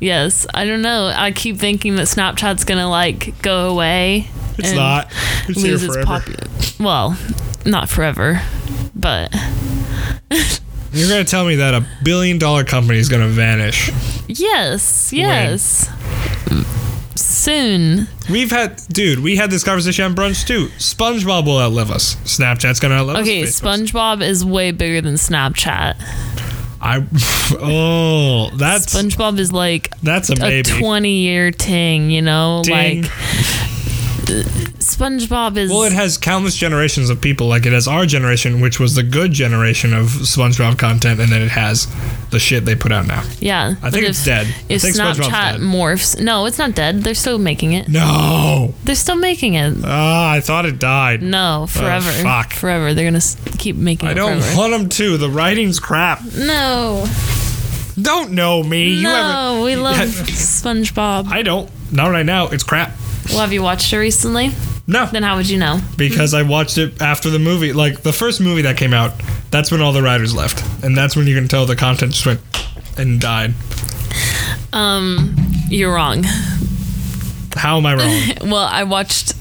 Yes. 0.00 0.46
I 0.54 0.64
don't 0.66 0.82
know. 0.82 1.12
I 1.14 1.32
keep 1.32 1.56
thinking 1.58 1.96
that 1.96 2.06
Snapchat's 2.06 2.64
going 2.64 2.78
to 2.78 2.88
like 2.88 3.40
go 3.42 3.68
away. 3.70 4.28
It's 4.58 4.72
not. 4.72 5.12
It's 5.48 5.60
here 5.60 5.72
lose 5.72 5.84
its 5.84 5.94
forever. 5.94 6.20
popu- 6.20 6.80
Well, 6.84 7.16
not 7.64 7.88
forever, 7.88 8.42
but 8.94 9.32
You're 10.92 11.08
gonna 11.08 11.24
tell 11.24 11.44
me 11.46 11.56
that 11.56 11.74
a 11.74 11.86
billion 12.02 12.38
dollar 12.38 12.64
company 12.64 12.98
is 12.98 13.08
gonna 13.08 13.28
vanish? 13.28 13.90
yes, 14.26 15.12
yes. 15.12 15.88
Soon. 17.18 18.06
We've 18.30 18.50
had, 18.50 18.76
dude. 18.88 19.18
We 19.20 19.36
had 19.36 19.50
this 19.50 19.64
conversation 19.64 20.04
on 20.04 20.14
brunch 20.14 20.46
too. 20.46 20.66
SpongeBob 20.78 21.46
will 21.46 21.58
outlive 21.58 21.90
us. 21.90 22.14
Snapchat's 22.24 22.78
gonna 22.80 22.94
outlive 22.96 23.16
Okay, 23.22 23.42
us. 23.42 23.60
Okay, 23.62 23.68
SpongeBob 23.68 24.22
is 24.22 24.44
way 24.44 24.70
bigger 24.70 25.00
than 25.00 25.14
Snapchat. 25.14 25.96
I. 26.80 27.04
Oh, 27.60 28.50
that's 28.56 28.94
SpongeBob 28.94 29.38
is 29.38 29.52
like 29.52 29.90
that's 30.02 30.28
a 30.30 30.34
a. 30.44 30.62
20 30.62 31.10
year 31.10 31.50
ting, 31.50 32.10
you 32.10 32.20
know? 32.20 32.60
Ding. 32.62 33.02
Like 33.02 33.10
SpongeBob 34.28 35.56
is 35.56 35.70
Well, 35.70 35.84
it 35.84 35.92
has 35.92 36.18
countless 36.18 36.54
generations 36.56 37.10
of 37.10 37.20
people. 37.20 37.46
Like 37.48 37.66
it 37.66 37.72
has 37.72 37.88
our 37.88 38.06
generation, 38.06 38.60
which 38.60 38.78
was 38.78 38.94
the 38.94 39.02
good 39.02 39.32
generation 39.32 39.94
of 39.94 40.06
SpongeBob 40.06 40.78
content, 40.78 41.20
and 41.20 41.30
then 41.32 41.42
it 41.42 41.48
has 41.50 41.86
the 42.30 42.38
shit 42.38 42.64
they 42.64 42.74
put 42.74 42.92
out 42.92 43.06
now. 43.06 43.22
yeah. 43.40 43.74
I 43.82 43.90
think 43.90 43.92
but 43.92 44.04
it's 44.04 44.20
if- 44.20 44.24
dead. 44.26 44.46
I 44.46 44.72
If 44.74 44.82
Snapchat 44.82 45.30
dead. 45.30 45.60
morphs, 45.60 46.20
no, 46.20 46.46
it's 46.46 46.58
not 46.58 46.74
dead. 46.74 47.02
They're 47.02 47.14
still 47.14 47.38
making 47.38 47.72
it. 47.72 47.88
No. 47.88 48.74
They're 48.84 48.94
still 48.94 49.16
making 49.16 49.54
it. 49.54 49.76
Ah, 49.84 50.30
I 50.32 50.40
thought 50.40 50.66
it 50.66 50.78
died. 50.78 51.22
No, 51.22 51.66
forever. 51.68 52.10
Oh, 52.10 52.22
fuck. 52.22 52.52
Forever. 52.52 52.94
They're 52.94 53.10
gonna 53.10 53.22
keep 53.58 53.76
making 53.76 54.08
it. 54.08 54.12
I 54.12 54.14
don't 54.14 54.40
forever. 54.40 54.58
want 54.58 54.72
them 54.72 54.88
to. 54.90 55.16
The 55.16 55.30
writing's 55.30 55.80
crap. 55.80 56.22
no. 56.34 57.06
Don't 58.00 58.30
know 58.30 58.62
me. 58.62 58.94
You 58.94 59.02
no, 59.02 59.10
haven't. 59.10 59.64
we 59.64 59.74
love 59.88 59.96
SpongeBob. 59.98 61.26
I 61.26 61.42
don't. 61.42 61.68
Not 61.90 62.10
right 62.10 62.24
now. 62.26 62.46
It's 62.48 62.62
crap. 62.62 62.92
Well, 63.30 63.40
have 63.40 63.52
you 63.52 63.62
watched 63.62 63.92
it 63.92 63.98
recently? 63.98 64.50
No, 64.86 65.04
Then 65.06 65.22
how 65.22 65.36
would 65.36 65.48
you 65.50 65.58
know? 65.58 65.80
because 65.98 66.32
I 66.32 66.42
watched 66.42 66.78
it 66.78 67.02
after 67.02 67.28
the 67.28 67.38
movie. 67.38 67.72
Like 67.74 68.02
the 68.02 68.12
first 68.12 68.40
movie 68.40 68.62
that 68.62 68.76
came 68.78 68.94
out, 68.94 69.12
that's 69.50 69.70
when 69.70 69.82
all 69.82 69.92
the 69.92 70.02
writers 70.02 70.34
left, 70.34 70.64
and 70.82 70.96
that's 70.96 71.14
when 71.14 71.26
you 71.26 71.34
can 71.34 71.46
tell 71.46 71.66
the 71.66 71.76
content 71.76 72.12
just 72.12 72.24
went 72.26 72.40
and 72.96 73.20
died. 73.20 73.52
Um, 74.72 75.34
you're 75.68 75.92
wrong. 75.94 76.24
How 77.54 77.76
am 77.78 77.86
I 77.86 77.94
wrong? 77.94 78.22
Well, 78.50 78.64
I 78.64 78.84
watched 78.84 79.34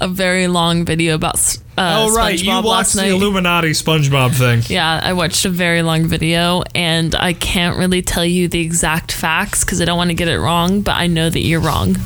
a 0.00 0.06
very 0.08 0.46
long 0.46 0.84
video 0.84 1.14
about 1.16 1.36
uh, 1.76 2.06
oh 2.08 2.14
right, 2.14 2.38
SpongeBob 2.38 2.44
you 2.44 2.52
last 2.52 2.64
watched 2.64 2.92
the 2.94 3.02
night. 3.02 3.10
Illuminati 3.10 3.70
SpongeBob 3.70 4.34
thing. 4.36 4.62
yeah, 4.72 5.00
I 5.02 5.12
watched 5.12 5.44
a 5.44 5.48
very 5.48 5.82
long 5.82 6.06
video, 6.06 6.62
and 6.74 7.14
I 7.16 7.32
can't 7.32 7.76
really 7.78 8.02
tell 8.02 8.24
you 8.24 8.46
the 8.48 8.60
exact 8.60 9.10
facts 9.12 9.64
because 9.64 9.80
I 9.80 9.84
don't 9.86 9.96
want 9.96 10.10
to 10.10 10.14
get 10.14 10.28
it 10.28 10.38
wrong. 10.38 10.82
But 10.82 10.96
I 10.96 11.06
know 11.08 11.30
that 11.30 11.40
you're 11.40 11.60
wrong. 11.60 11.96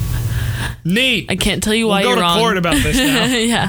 Neat. 0.85 1.31
I 1.31 1.37
can't 1.37 1.63
tell 1.63 1.75
you 1.75 1.87
we'll 1.87 1.95
why 1.97 2.03
go 2.03 2.09
you're 2.09 2.17
to 2.17 2.23
wrong. 2.23 2.39
court 2.39 2.57
about 2.57 2.75
this 2.83 2.97
now. 2.97 3.25
yeah. 3.37 3.69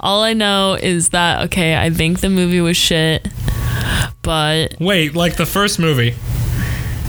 All 0.00 0.22
I 0.22 0.32
know 0.34 0.74
is 0.80 1.10
that 1.10 1.44
okay, 1.46 1.76
I 1.76 1.90
think 1.90 2.20
the 2.20 2.28
movie 2.30 2.60
was 2.60 2.76
shit, 2.76 3.26
but 4.22 4.74
Wait, 4.80 5.14
like 5.14 5.36
the 5.36 5.46
first 5.46 5.78
movie? 5.78 6.14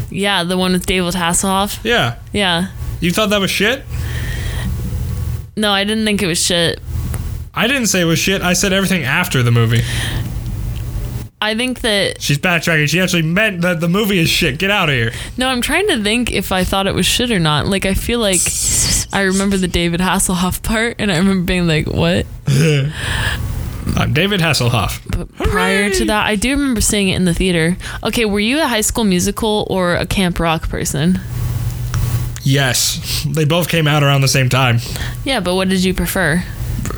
yeah, 0.09 0.43
the 0.43 0.57
one 0.57 0.73
with 0.73 0.85
David 0.85 1.13
Hasselhoff. 1.13 1.79
Yeah, 1.83 2.17
Yeah. 2.31 2.67
you 3.01 3.11
thought 3.11 3.29
that 3.31 3.39
was 3.39 3.51
shit. 3.51 3.83
No, 5.55 5.71
I 5.71 5.83
didn't 5.83 6.05
think 6.05 6.21
it 6.23 6.27
was 6.27 6.43
shit. 6.43 6.79
I 7.53 7.67
didn't 7.67 7.85
say 7.87 8.01
it 8.01 8.05
was 8.05 8.17
shit. 8.19 8.41
I 8.41 8.53
said 8.53 8.73
everything 8.73 9.03
after 9.03 9.43
the 9.43 9.51
movie. 9.51 9.81
I 11.43 11.55
think 11.55 11.81
that 11.81 12.21
She's 12.21 12.37
backtracking. 12.39 12.87
She 12.89 12.99
actually 12.99 13.21
meant 13.23 13.61
that 13.61 13.79
the 13.79 13.87
movie 13.89 14.19
is 14.19 14.29
shit. 14.29 14.57
Get 14.57 14.71
out 14.71 14.89
of 14.89 14.95
here. 14.95 15.11
no, 15.37 15.47
I'm 15.49 15.61
trying 15.61 15.87
to 15.87 16.01
think 16.01 16.31
if 16.31 16.51
I 16.51 16.63
thought 16.63 16.87
it 16.87 16.93
was 16.95 17.05
shit 17.05 17.31
or 17.31 17.39
not. 17.39 17.67
Like 17.67 17.85
I 17.85 17.93
feel 17.93 18.19
like 18.19 18.39
I 19.11 19.21
remember 19.21 19.57
the 19.57 19.67
David 19.67 19.99
Hasselhoff 19.99 20.63
part, 20.63 20.95
and 20.99 21.11
I 21.11 21.17
remember 21.17 21.45
being 21.45 21.67
like, 21.67 21.87
"What?" 21.87 22.25
I'm 22.47 24.13
David 24.13 24.39
Hasselhoff. 24.39 25.01
But 25.15 25.31
prior 25.35 25.89
to 25.91 26.05
that, 26.05 26.25
I 26.25 26.35
do 26.35 26.51
remember 26.51 26.81
seeing 26.81 27.09
it 27.09 27.15
in 27.15 27.25
the 27.25 27.33
theater. 27.33 27.77
Okay, 28.03 28.25
were 28.25 28.39
you 28.39 28.61
a 28.61 28.67
High 28.67 28.81
School 28.81 29.03
Musical 29.03 29.67
or 29.69 29.95
a 29.95 30.05
Camp 30.05 30.39
Rock 30.39 30.69
person? 30.69 31.19
Yes, 32.43 33.25
they 33.29 33.45
both 33.45 33.69
came 33.69 33.87
out 33.87 34.03
around 34.03 34.21
the 34.21 34.27
same 34.27 34.49
time. 34.49 34.79
Yeah, 35.23 35.39
but 35.39 35.55
what 35.55 35.69
did 35.69 35.83
you 35.83 35.93
prefer? 35.93 36.43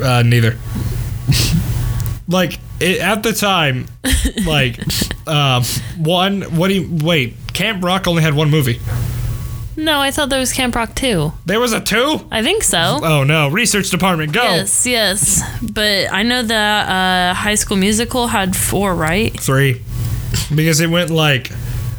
Uh, 0.02 0.22
neither. 0.24 0.56
Like 2.28 2.58
it, 2.80 3.00
at 3.00 3.22
the 3.22 3.32
time, 3.32 3.86
like 4.46 4.78
um, 5.26 5.62
one. 5.98 6.42
What 6.56 6.68
do 6.68 6.74
you 6.74 7.04
wait? 7.04 7.34
Camp 7.52 7.82
Rock 7.82 8.06
only 8.06 8.22
had 8.22 8.34
one 8.34 8.50
movie. 8.50 8.80
No, 9.78 10.00
I 10.00 10.10
thought 10.10 10.30
there 10.30 10.40
was 10.40 10.52
Camp 10.52 10.74
Rock 10.74 10.94
too. 10.94 11.32
There 11.44 11.60
was 11.60 11.72
a 11.72 11.80
two. 11.80 12.20
I 12.30 12.42
think 12.42 12.62
so. 12.62 12.98
Oh 13.02 13.24
no! 13.24 13.48
Research 13.48 13.90
department, 13.90 14.32
go. 14.32 14.42
Yes, 14.42 14.86
yes. 14.86 15.42
But 15.62 16.10
I 16.12 16.22
know 16.22 16.42
that 16.42 16.88
uh, 16.88 17.34
High 17.34 17.56
School 17.56 17.76
Musical 17.76 18.26
had 18.28 18.56
four, 18.56 18.94
right? 18.94 19.38
Three, 19.38 19.82
because 20.54 20.80
it 20.80 20.88
went 20.88 21.10
like 21.10 21.50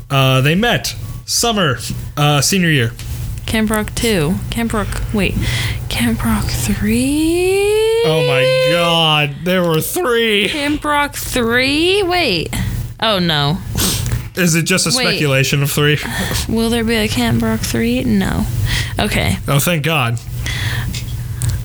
uh, 0.10 0.42
they 0.42 0.56
met 0.56 0.96
summer, 1.26 1.78
uh, 2.16 2.42
senior 2.42 2.70
year. 2.70 2.92
Camp 3.48 3.70
Rock 3.72 3.96
2. 3.96 4.36
Camp 4.52 4.74
Rock. 4.74 5.02
Wait. 5.14 5.34
Camp 5.90 6.24
Rock 6.24 6.46
3? 6.46 8.04
Oh 8.06 8.26
my 8.28 8.70
god, 8.72 9.36
there 9.44 9.64
were 9.64 9.82
three. 9.82 10.50
Camp 10.50 10.84
Rock 10.84 11.16
3? 11.16 12.04
Wait. 12.04 12.54
Oh 13.00 13.20
no. 13.20 13.58
Is 14.36 14.54
it 14.54 14.64
just 14.64 14.86
a 14.86 14.90
Wait. 14.96 15.04
speculation 15.08 15.64
of 15.64 15.72
three? 15.72 15.98
Will 16.48 16.70
there 16.70 16.84
be 16.84 16.96
a 16.96 17.08
Camp 17.08 17.42
Rock 17.42 17.62
3? 17.62 18.04
No. 18.04 18.46
Okay. 19.00 19.38
Oh, 19.48 19.60
thank 19.60 19.84
God. 19.84 20.20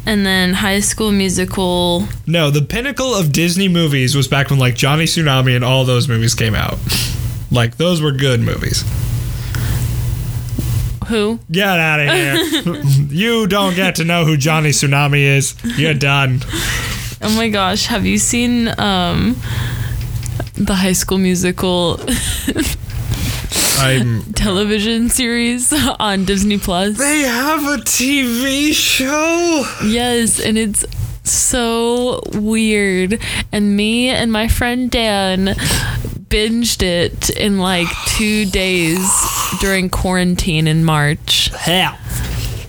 And 0.06 0.24
then 0.24 0.54
High 0.54 0.80
School 0.80 1.12
Musical. 1.12 2.08
No, 2.26 2.50
the 2.50 2.62
pinnacle 2.62 3.14
of 3.14 3.32
Disney 3.32 3.68
movies 3.68 4.16
was 4.16 4.26
back 4.28 4.50
when 4.50 4.58
like 4.58 4.74
Johnny 4.74 5.04
Tsunami 5.04 5.54
and 5.54 5.64
all 5.64 5.84
those 5.84 6.08
movies 6.08 6.34
came 6.34 6.54
out. 6.54 6.78
Like 7.50 7.76
those 7.76 8.00
were 8.00 8.12
good 8.12 8.40
movies. 8.40 8.84
Who? 11.08 11.40
Get 11.50 11.78
out 11.78 12.00
of 12.00 12.08
here. 12.08 12.82
you 13.08 13.46
don't 13.46 13.74
get 13.74 13.96
to 13.96 14.04
know 14.04 14.24
who 14.24 14.36
Johnny 14.36 14.70
Tsunami 14.70 15.20
is. 15.20 15.54
You're 15.78 15.94
done. 15.94 16.40
Oh 17.20 17.34
my 17.36 17.48
gosh. 17.48 17.86
Have 17.86 18.04
you 18.06 18.18
seen 18.18 18.68
um, 18.78 19.36
the 20.54 20.74
High 20.74 20.92
School 20.92 21.18
Musical 21.18 22.00
I'm 23.78 24.22
television 24.34 25.08
series 25.08 25.72
on 25.98 26.24
Disney 26.24 26.58
Plus? 26.58 26.98
They 26.98 27.20
have 27.20 27.64
a 27.64 27.78
TV 27.78 28.72
show. 28.72 29.64
Yes, 29.84 30.38
and 30.40 30.56
it's 30.56 30.84
so 31.24 32.20
weird. 32.32 33.20
And 33.50 33.76
me 33.76 34.08
and 34.08 34.30
my 34.30 34.48
friend 34.48 34.90
Dan 34.90 35.56
binged 36.32 36.82
it 36.82 37.28
in 37.28 37.58
like 37.58 37.88
two 38.06 38.46
days 38.46 38.98
during 39.60 39.90
quarantine 39.90 40.66
in 40.66 40.82
March. 40.82 41.50
Hell. 41.50 41.98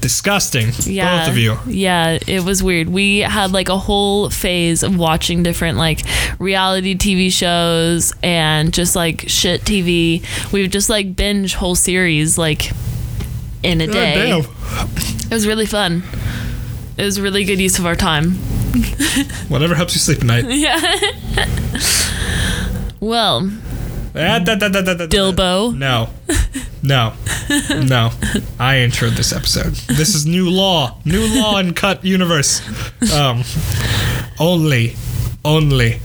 Disgusting. 0.02 0.71
Yeah. 0.82 1.21
Both 1.21 1.30
of 1.30 1.38
you. 1.38 1.58
Yeah, 1.65 2.19
it 2.28 2.43
was 2.43 2.62
weird. 2.62 2.89
We 2.89 3.19
had 3.19 3.54
like 3.54 3.69
a 3.69 3.78
whole 3.78 4.30
phase 4.30 4.84
of 4.84 4.97
watching 4.97 5.43
different 5.43 5.78
like 5.78 6.02
reality 6.39 6.93
TV 6.93 7.32
shows 7.32 8.13
and 8.21 8.73
just 8.73 8.97
like 8.97 9.30
shit 9.30 9.62
TV. 9.62 10.21
We 10.52 10.62
would 10.62 10.73
just 10.73 10.89
like 10.89 11.15
binge 11.15 11.56
whole 11.56 11.76
series 11.76 12.38
like 12.38 12.71
in 13.63 13.80
a 13.80 13.88
God 13.88 13.93
day. 13.93 14.41
damn. 14.41 14.41
It 14.41 15.34
was 15.34 15.47
really 15.47 15.65
fun. 15.65 16.04
It 16.97 17.04
was 17.04 17.17
a 17.17 17.21
really 17.21 17.45
good 17.45 17.62
use 17.62 17.80
of 17.80 17.86
our 17.86 17.95
time. 17.95 18.32
Whatever 19.47 19.73
helps 19.76 19.95
you 19.95 20.02
sleep 20.02 20.19
at 20.19 20.26
night. 20.26 20.45
Yeah. 20.49 20.80
well, 23.03 23.51
Ah, 24.15 24.39
da, 24.39 24.55
da, 24.55 24.69
da. 24.69 24.81
Dilbo. 25.07 25.75
No. 25.75 26.09
No. 26.83 27.13
No. 27.69 28.11
I 28.59 28.75
introed 28.85 29.15
this 29.15 29.31
episode. 29.33 29.73
This 29.97 30.13
is 30.15 30.25
new 30.25 30.49
law. 30.49 30.97
New 31.05 31.25
law 31.41 31.57
in 31.57 31.73
cut 31.73 32.03
universe. 32.05 32.61
Um 33.13 33.43
only 34.39 34.95
only 35.43 35.99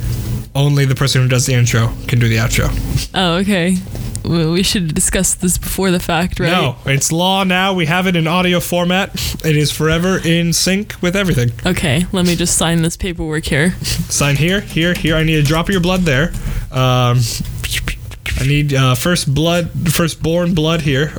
only 0.54 0.84
the 0.86 0.94
person 0.94 1.22
who 1.22 1.28
does 1.28 1.46
the 1.46 1.54
intro 1.54 1.92
can 2.06 2.18
do 2.18 2.28
the 2.28 2.36
outro. 2.36 2.68
Oh, 3.14 3.34
okay. 3.42 3.76
We 4.24 4.62
should 4.62 4.82
have 4.82 4.94
discussed 4.94 5.40
this 5.40 5.58
before 5.58 5.90
the 5.90 6.00
fact, 6.00 6.38
right? 6.40 6.50
No, 6.50 6.76
it's 6.84 7.10
law 7.10 7.44
now. 7.44 7.72
We 7.72 7.86
have 7.86 8.06
it 8.06 8.16
in 8.16 8.26
audio 8.26 8.60
format. 8.60 9.14
It 9.44 9.56
is 9.56 9.70
forever 9.70 10.20
in 10.22 10.52
sync 10.52 11.00
with 11.00 11.16
everything. 11.16 11.50
Okay, 11.64 12.04
let 12.12 12.26
me 12.26 12.36
just 12.36 12.56
sign 12.56 12.82
this 12.82 12.96
paperwork 12.96 13.44
here. 13.44 13.72
Sign 13.82 14.36
here, 14.36 14.60
here, 14.60 14.94
here. 14.94 15.16
I 15.16 15.22
need 15.22 15.36
a 15.36 15.42
drop 15.42 15.66
of 15.66 15.72
your 15.72 15.80
blood 15.80 16.00
there. 16.00 16.32
Um, 16.70 17.20
I 18.40 18.46
need 18.46 18.74
uh, 18.74 18.94
first 18.94 19.32
blood, 19.34 19.70
firstborn 19.92 20.54
blood 20.54 20.82
here, 20.82 21.12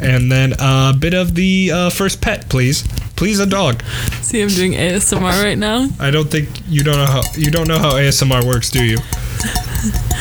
and 0.00 0.30
then 0.30 0.54
a 0.58 0.94
bit 0.98 1.14
of 1.14 1.34
the 1.34 1.70
uh, 1.72 1.90
first 1.90 2.20
pet, 2.20 2.48
please. 2.48 2.86
Please, 3.16 3.38
a 3.40 3.46
dog. 3.46 3.82
See, 4.20 4.42
I'm 4.42 4.48
doing 4.48 4.72
ASMR 4.72 5.42
right 5.42 5.58
now. 5.58 5.88
I 6.00 6.10
don't 6.10 6.28
think 6.30 6.48
you 6.68 6.82
don't 6.82 6.96
know 6.96 7.06
how 7.06 7.22
you 7.36 7.50
don't 7.50 7.68
know 7.68 7.78
how 7.78 7.92
ASMR 7.92 8.44
works, 8.44 8.70
do 8.70 8.84
you? 8.84 8.98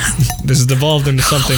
This 0.44 0.58
has 0.58 0.66
devolved 0.66 1.08
into 1.08 1.22
something. 1.24 1.58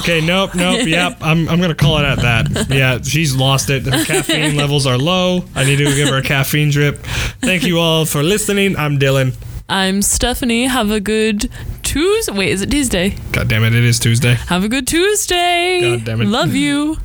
Okay, 0.00 0.20
nope, 0.20 0.54
nope, 0.54 0.86
yep. 0.86 1.18
I'm, 1.20 1.48
I'm 1.48 1.60
gonna 1.60 1.74
call 1.74 1.98
it 1.98 2.04
at 2.04 2.18
that. 2.18 2.68
Yeah, 2.68 3.00
she's 3.00 3.34
lost 3.34 3.70
it. 3.70 3.84
Her 3.84 4.04
caffeine 4.04 4.56
levels 4.62 4.84
are 4.84 4.98
low. 4.98 5.44
I 5.54 5.64
need 5.64 5.76
to 5.76 5.84
give 5.84 6.08
her 6.08 6.18
a 6.18 6.22
caffeine 6.22 6.70
drip. 6.70 6.98
Thank 7.40 7.62
you 7.62 7.78
all 7.78 8.04
for 8.04 8.22
listening. 8.22 8.76
I'm 8.76 8.98
Dylan. 8.98 9.34
I'm 9.68 10.02
Stephanie. 10.02 10.66
Have 10.66 10.90
a 10.90 11.00
good 11.00 11.48
Tuesday. 11.82 12.32
Wait, 12.36 12.48
is 12.50 12.62
it 12.62 12.70
Tuesday? 12.70 13.16
God 13.32 13.48
damn 13.48 13.62
it, 13.62 13.74
it 13.74 13.84
is 13.84 13.98
Tuesday. 14.00 14.34
Have 14.34 14.64
a 14.64 14.68
good 14.68 14.86
Tuesday. 14.88 15.96
God 15.96 16.04
damn 16.04 16.20
it. 16.20 16.26
Love 16.26 16.54
you. 16.54 16.98